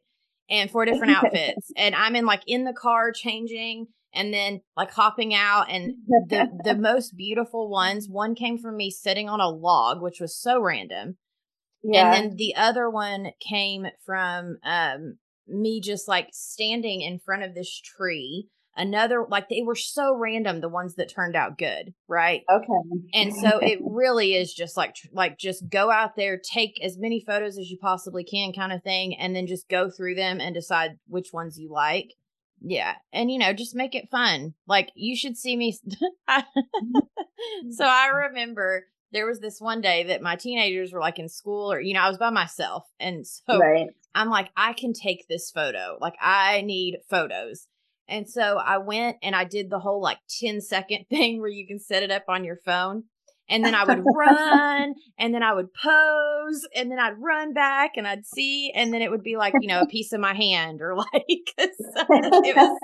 [0.51, 1.73] And four different outfits.
[1.77, 5.95] and I'm in like in the car changing and then like hopping out and
[6.29, 10.37] the the most beautiful ones, one came from me sitting on a log, which was
[10.37, 11.19] so random.
[11.85, 12.13] Yeah.
[12.13, 15.19] And then the other one came from um
[15.49, 20.61] me just like standing in front of this tree another like they were so random
[20.61, 22.43] the ones that turned out good right?
[22.51, 23.09] Okay.
[23.13, 27.21] And so it really is just like like just go out there take as many
[27.21, 30.55] photos as you possibly can kind of thing and then just go through them and
[30.55, 32.15] decide which ones you like.
[32.61, 34.55] Yeah and you know just make it fun.
[34.67, 35.77] Like you should see me
[36.29, 36.99] mm-hmm.
[37.71, 41.73] so i remember there was this one day that my teenagers were like in school
[41.73, 43.89] or you know i was by myself and so right.
[44.15, 47.67] i'm like i can take this photo like i need photos
[48.09, 51.67] and so i went and i did the whole like 10 second thing where you
[51.67, 53.05] can set it up on your phone
[53.49, 57.93] and then I would run and then I would pose and then I'd run back
[57.97, 60.35] and I'd see and then it would be like, you know, a piece of my
[60.35, 61.15] hand or like
[61.57, 62.79] it was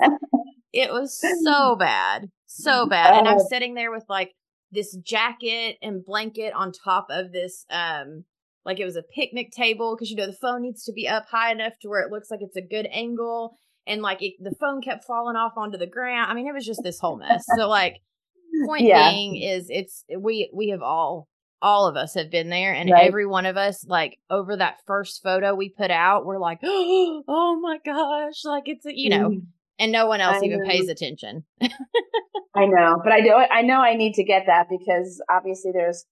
[0.73, 2.29] it was so bad.
[2.47, 3.17] So bad.
[3.17, 3.45] And I'm oh.
[3.49, 4.31] sitting there with like
[4.75, 8.23] this jacket and blanket on top of this um
[8.65, 11.25] like it was a picnic table because you know the phone needs to be up
[11.29, 13.55] high enough to where it looks like it's a good angle
[13.87, 16.31] and like it, the phone kept falling off onto the ground.
[16.31, 17.45] I mean, it was just this whole mess.
[17.57, 17.97] So like
[18.65, 19.11] point yeah.
[19.11, 21.27] being is it's we we have all
[21.61, 23.07] all of us have been there and right.
[23.07, 27.59] every one of us like over that first photo we put out we're like oh
[27.61, 29.41] my gosh like it's a, you know mm.
[29.79, 30.69] And no one else I even know.
[30.69, 35.21] pays attention i know but i do i know i need to get that because
[35.29, 36.05] obviously there's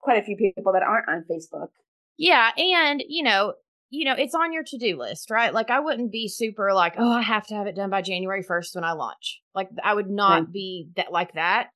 [0.00, 1.68] quite a few people that aren't on facebook
[2.16, 3.54] yeah and you know
[3.90, 7.12] you know it's on your to-do list right like i wouldn't be super like oh
[7.12, 10.10] i have to have it done by january 1st when i launch like i would
[10.10, 10.52] not right.
[10.52, 11.68] be that like that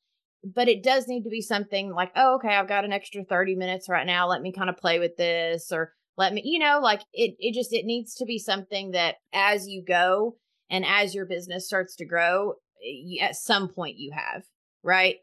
[0.45, 3.57] but it does need to be something like, oh, okay, I've got an extra 30
[3.57, 4.29] minutes right now.
[4.29, 7.55] Let me kind of play with this or let me, you know, like it, it
[7.55, 10.37] just, it needs to be something that as you go
[10.71, 12.55] and as your business starts to grow,
[13.21, 14.45] at some point you have,
[14.83, 15.17] right?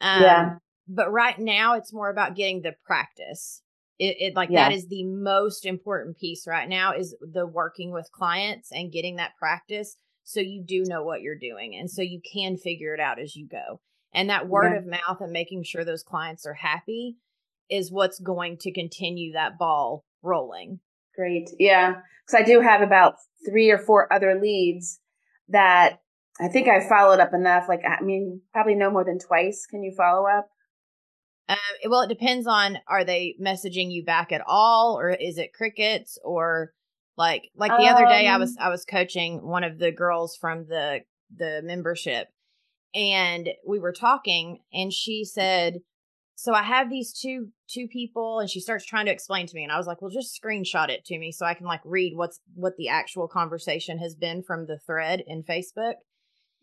[0.00, 0.54] Um, yeah.
[0.88, 3.62] But right now it's more about getting the practice.
[3.98, 4.68] It, it like yeah.
[4.68, 9.16] that is the most important piece right now is the working with clients and getting
[9.16, 12.98] that practice so you do know what you're doing and so you can figure it
[12.98, 13.80] out as you go
[14.12, 14.78] and that word yeah.
[14.78, 17.16] of mouth and making sure those clients are happy
[17.70, 20.80] is what's going to continue that ball rolling.
[21.16, 21.50] Great.
[21.58, 21.94] Yeah.
[22.26, 23.14] Because I do have about
[23.48, 25.00] three or four other leads
[25.48, 26.00] that
[26.40, 27.66] I think I followed up enough.
[27.68, 29.66] Like, I mean, probably no more than twice.
[29.70, 30.48] Can you follow up?
[31.48, 31.56] Um,
[31.90, 36.18] well, it depends on are they messaging you back at all, or is it crickets,
[36.24, 36.72] or
[37.18, 39.92] like like the um, other day I was um I was coaching one of the
[39.92, 41.00] girls from the
[41.36, 42.28] the membership,
[42.94, 45.80] and we were talking and she said
[46.34, 49.62] so i have these two two people and she starts trying to explain to me
[49.62, 52.12] and i was like well just screenshot it to me so i can like read
[52.16, 55.94] what's what the actual conversation has been from the thread in facebook.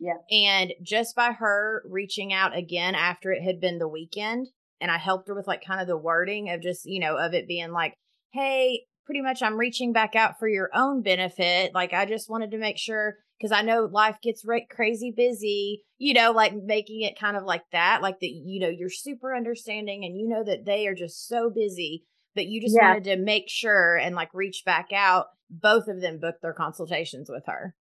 [0.03, 0.13] Yeah.
[0.31, 4.47] And just by her reaching out again after it had been the weekend
[4.79, 7.33] and i helped her with like kind of the wording of just you know of
[7.33, 7.93] it being like
[8.33, 11.73] hey pretty much i'm reaching back out for your own benefit.
[11.73, 15.83] Like i just wanted to make sure because I know life gets right crazy busy,
[15.97, 19.35] you know, like making it kind of like that, like that, you know, you're super
[19.35, 22.89] understanding and you know that they are just so busy, but you just yeah.
[22.89, 25.27] wanted to make sure and like reach back out.
[25.49, 27.75] Both of them booked their consultations with her.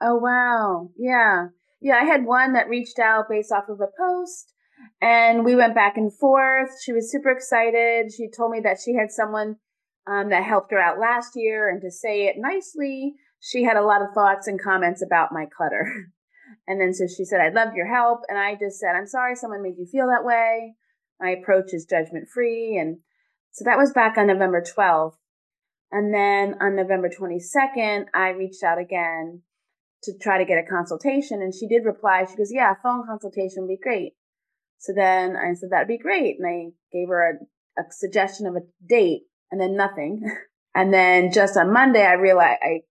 [0.00, 0.90] Oh, wow.
[0.96, 1.48] Yeah.
[1.80, 1.96] Yeah.
[1.96, 4.54] I had one that reached out based off of a post
[5.02, 6.70] and we went back and forth.
[6.84, 8.12] She was super excited.
[8.16, 9.56] She told me that she had someone
[10.06, 13.84] um, that helped her out last year and to say it nicely she had a
[13.84, 15.86] lot of thoughts and comments about my clutter.
[16.66, 18.22] And then so she said, I'd love your help.
[18.28, 20.74] And I just said, I'm sorry someone made you feel that way.
[21.20, 22.76] My approach is judgment free.
[22.76, 22.98] And
[23.52, 25.14] so that was back on November 12th.
[25.92, 29.42] And then on November 22nd, I reached out again
[30.04, 31.42] to try to get a consultation.
[31.42, 32.24] And she did reply.
[32.28, 34.12] She goes, Yeah, phone consultation would be great.
[34.78, 36.36] So then I said, That'd be great.
[36.38, 37.38] And I gave her
[37.78, 40.22] a, a suggestion of a date and then nothing.
[40.72, 42.82] And then just on Monday, I realized I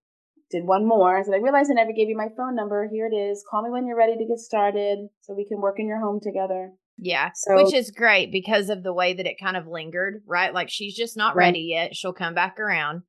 [0.50, 1.16] did one more.
[1.18, 2.88] I said, I realized I never gave you my phone number.
[2.90, 3.44] Here it is.
[3.48, 6.20] Call me when you're ready to get started so we can work in your home
[6.20, 6.72] together.
[6.98, 7.30] Yeah.
[7.34, 10.52] So, which is great because of the way that it kind of lingered, right?
[10.52, 11.46] Like she's just not right.
[11.46, 11.96] ready yet.
[11.96, 13.02] She'll come back around.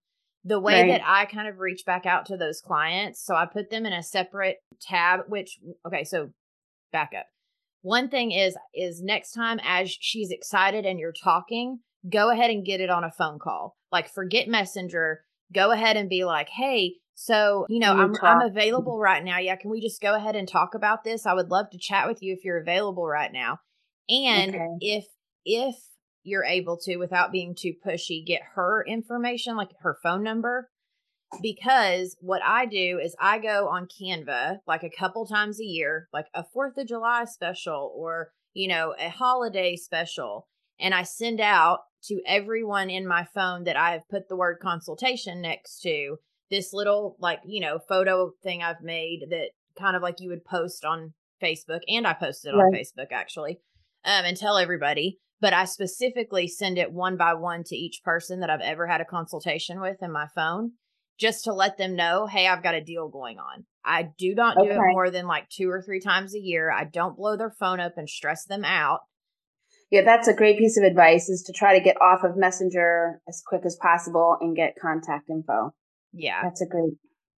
[0.44, 0.88] The way right.
[0.88, 3.94] that I kind of reach back out to those clients, so I put them in
[3.94, 6.30] a separate tab, which, okay, so
[6.92, 7.28] back up.
[7.84, 12.66] One thing is, is next time as she's excited and you're talking, go ahead and
[12.66, 13.78] get it on a phone call.
[13.92, 15.22] Like forget Messenger.
[15.54, 19.38] Go ahead and be like, hey, so, you know, I'm, I'm available right now.
[19.38, 19.56] Yeah.
[19.56, 21.28] Can we just go ahead and talk about this?
[21.28, 23.60] I would love to chat with you if you're available right now.
[24.10, 24.68] And okay.
[24.80, 25.06] if,
[25.46, 25.76] if
[26.24, 30.72] you're able to, without being too pushy, get her information, like her phone number.
[31.44, 36.10] Because what I do is I go on Canva like a couple times a year,
[36.12, 40.48] like a Fourth of July special or, you know, a holiday special.
[40.80, 44.58] And I send out to everyone in my phone that I have put the word
[44.60, 46.18] consultation next to
[46.52, 49.50] this little like you know photo thing I've made that
[49.80, 52.66] kind of like you would post on Facebook, and I posted right.
[52.66, 53.60] on Facebook actually,
[54.06, 55.18] um, and tell everybody.
[55.40, 59.02] But I specifically send it one by one to each person that I've ever had
[59.02, 60.74] a consultation with in my phone,
[61.20, 63.66] just to let them know, hey, I've got a deal going on.
[63.84, 64.76] I do not do okay.
[64.76, 66.72] it more than like two or three times a year.
[66.72, 69.00] I don't blow their phone up and stress them out.
[69.90, 73.20] Yeah, that's a great piece of advice is to try to get off of Messenger
[73.28, 75.74] as quick as possible and get contact info.
[76.14, 76.42] Yeah.
[76.44, 76.94] That's a great.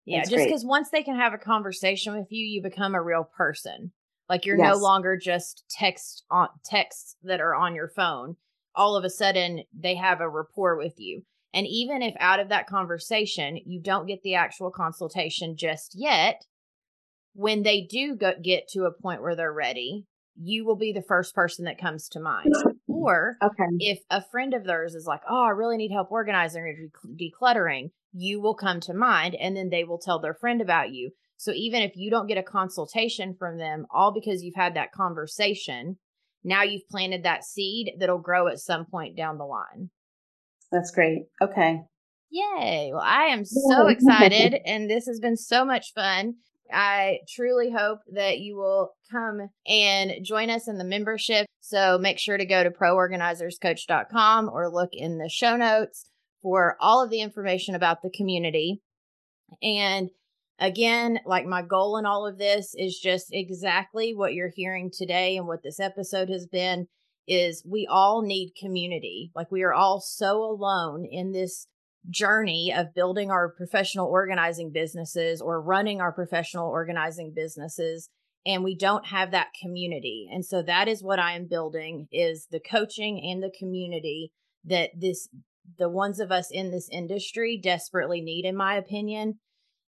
[0.06, 3.24] Yeah, just because once they can have a conversation with you, you become a real
[3.38, 3.94] person.
[4.28, 4.76] Like you're yes.
[4.76, 8.36] no longer just text on texts that are on your phone.
[8.76, 11.24] All of a sudden they have a rapport with you.
[11.54, 16.44] And even if out of that conversation you don't get the actual consultation just yet,
[17.34, 20.06] when they do go, get to a point where they're ready,
[20.36, 22.54] you will be the first person that comes to mind.
[22.94, 23.04] Mm.
[23.04, 23.76] Or okay.
[23.80, 26.76] if a friend of theirs is like, oh, I really need help organizing or
[27.16, 31.12] decluttering, you will come to mind and then they will tell their friend about you.
[31.38, 34.92] So even if you don't get a consultation from them, all because you've had that
[34.92, 35.98] conversation,
[36.44, 39.90] now you've planted that seed that'll grow at some point down the line.
[40.72, 41.24] That's great.
[41.42, 41.82] Okay.
[42.30, 42.92] Yay.
[42.94, 46.36] Well, I am so excited and this has been so much fun.
[46.72, 51.46] I truly hope that you will come and join us in the membership.
[51.62, 56.10] So make sure to go to proorganizerscoach.com or look in the show notes
[56.42, 58.82] for all of the information about the community.
[59.62, 60.10] And
[60.60, 65.38] again, like my goal in all of this is just exactly what you're hearing today
[65.38, 66.88] and what this episode has been
[67.28, 69.32] is we all need community.
[69.36, 71.68] Like we are all so alone in this
[72.10, 78.10] journey of building our professional organizing businesses or running our professional organizing businesses
[78.46, 80.28] and we don't have that community.
[80.32, 84.32] And so that is what I am building is the coaching and the community
[84.66, 85.30] that this
[85.78, 89.40] the ones of us in this industry desperately need in my opinion.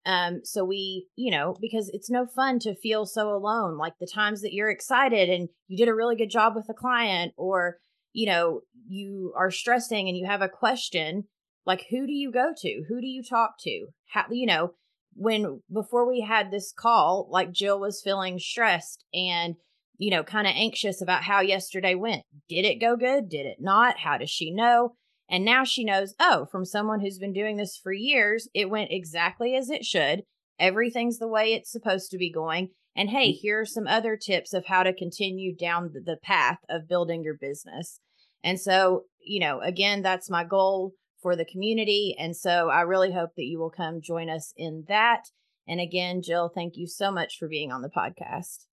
[0.05, 4.10] Um so we, you know, because it's no fun to feel so alone like the
[4.12, 7.78] times that you're excited and you did a really good job with a client or
[8.14, 11.26] you know, you are stressing and you have a question
[11.70, 12.84] like, who do you go to?
[12.89, 13.89] Who do you talk to?
[14.07, 14.72] How, you know,
[15.13, 19.53] when before we had this call, like Jill was feeling stressed and,
[19.99, 22.24] you know, kind of anxious about how yesterday went.
[22.49, 23.30] Did it go good?
[23.30, 23.99] Did it not?
[23.99, 24.95] How does she know?
[25.30, 28.89] And now she knows, oh, from someone who's been doing this for years, it went
[28.91, 30.24] exactly as it should.
[30.57, 32.70] Everything's the way it's supposed to be going.
[32.95, 33.36] And hey, mm.
[33.39, 37.38] here are some other tips of how to continue down the path of building your
[37.39, 37.99] business.
[38.43, 42.15] And so, you know, again, that's my goal for the community.
[42.17, 45.26] And so I really hope that you will come join us in that.
[45.67, 48.65] And again, Jill, thank you so much for being on the podcast.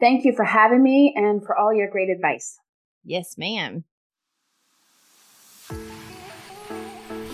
[0.00, 2.58] Thank you for having me and for all your great advice.
[3.04, 3.84] Yes, ma'am.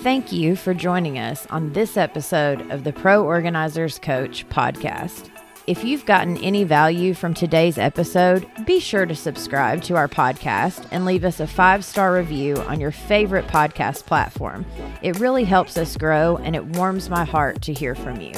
[0.02, 5.33] Thank you for joining us on this episode of the Pro Organizers Coach podcast.
[5.66, 10.86] If you've gotten any value from today's episode, be sure to subscribe to our podcast
[10.90, 14.66] and leave us a five star review on your favorite podcast platform.
[15.00, 18.34] It really helps us grow and it warms my heart to hear from you.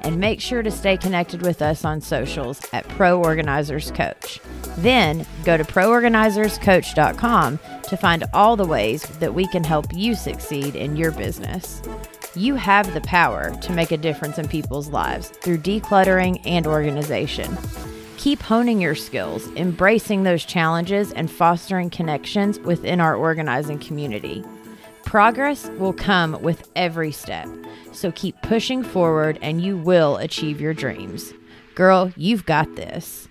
[0.00, 4.40] And make sure to stay connected with us on socials at Pro Organizers Coach.
[4.78, 10.74] Then go to proorganizerscoach.com to find all the ways that we can help you succeed
[10.74, 11.82] in your business.
[12.34, 17.58] You have the power to make a difference in people's lives through decluttering and organization.
[18.16, 24.42] Keep honing your skills, embracing those challenges, and fostering connections within our organizing community.
[25.04, 27.48] Progress will come with every step,
[27.92, 31.34] so keep pushing forward and you will achieve your dreams.
[31.74, 33.28] Girl, you've got this.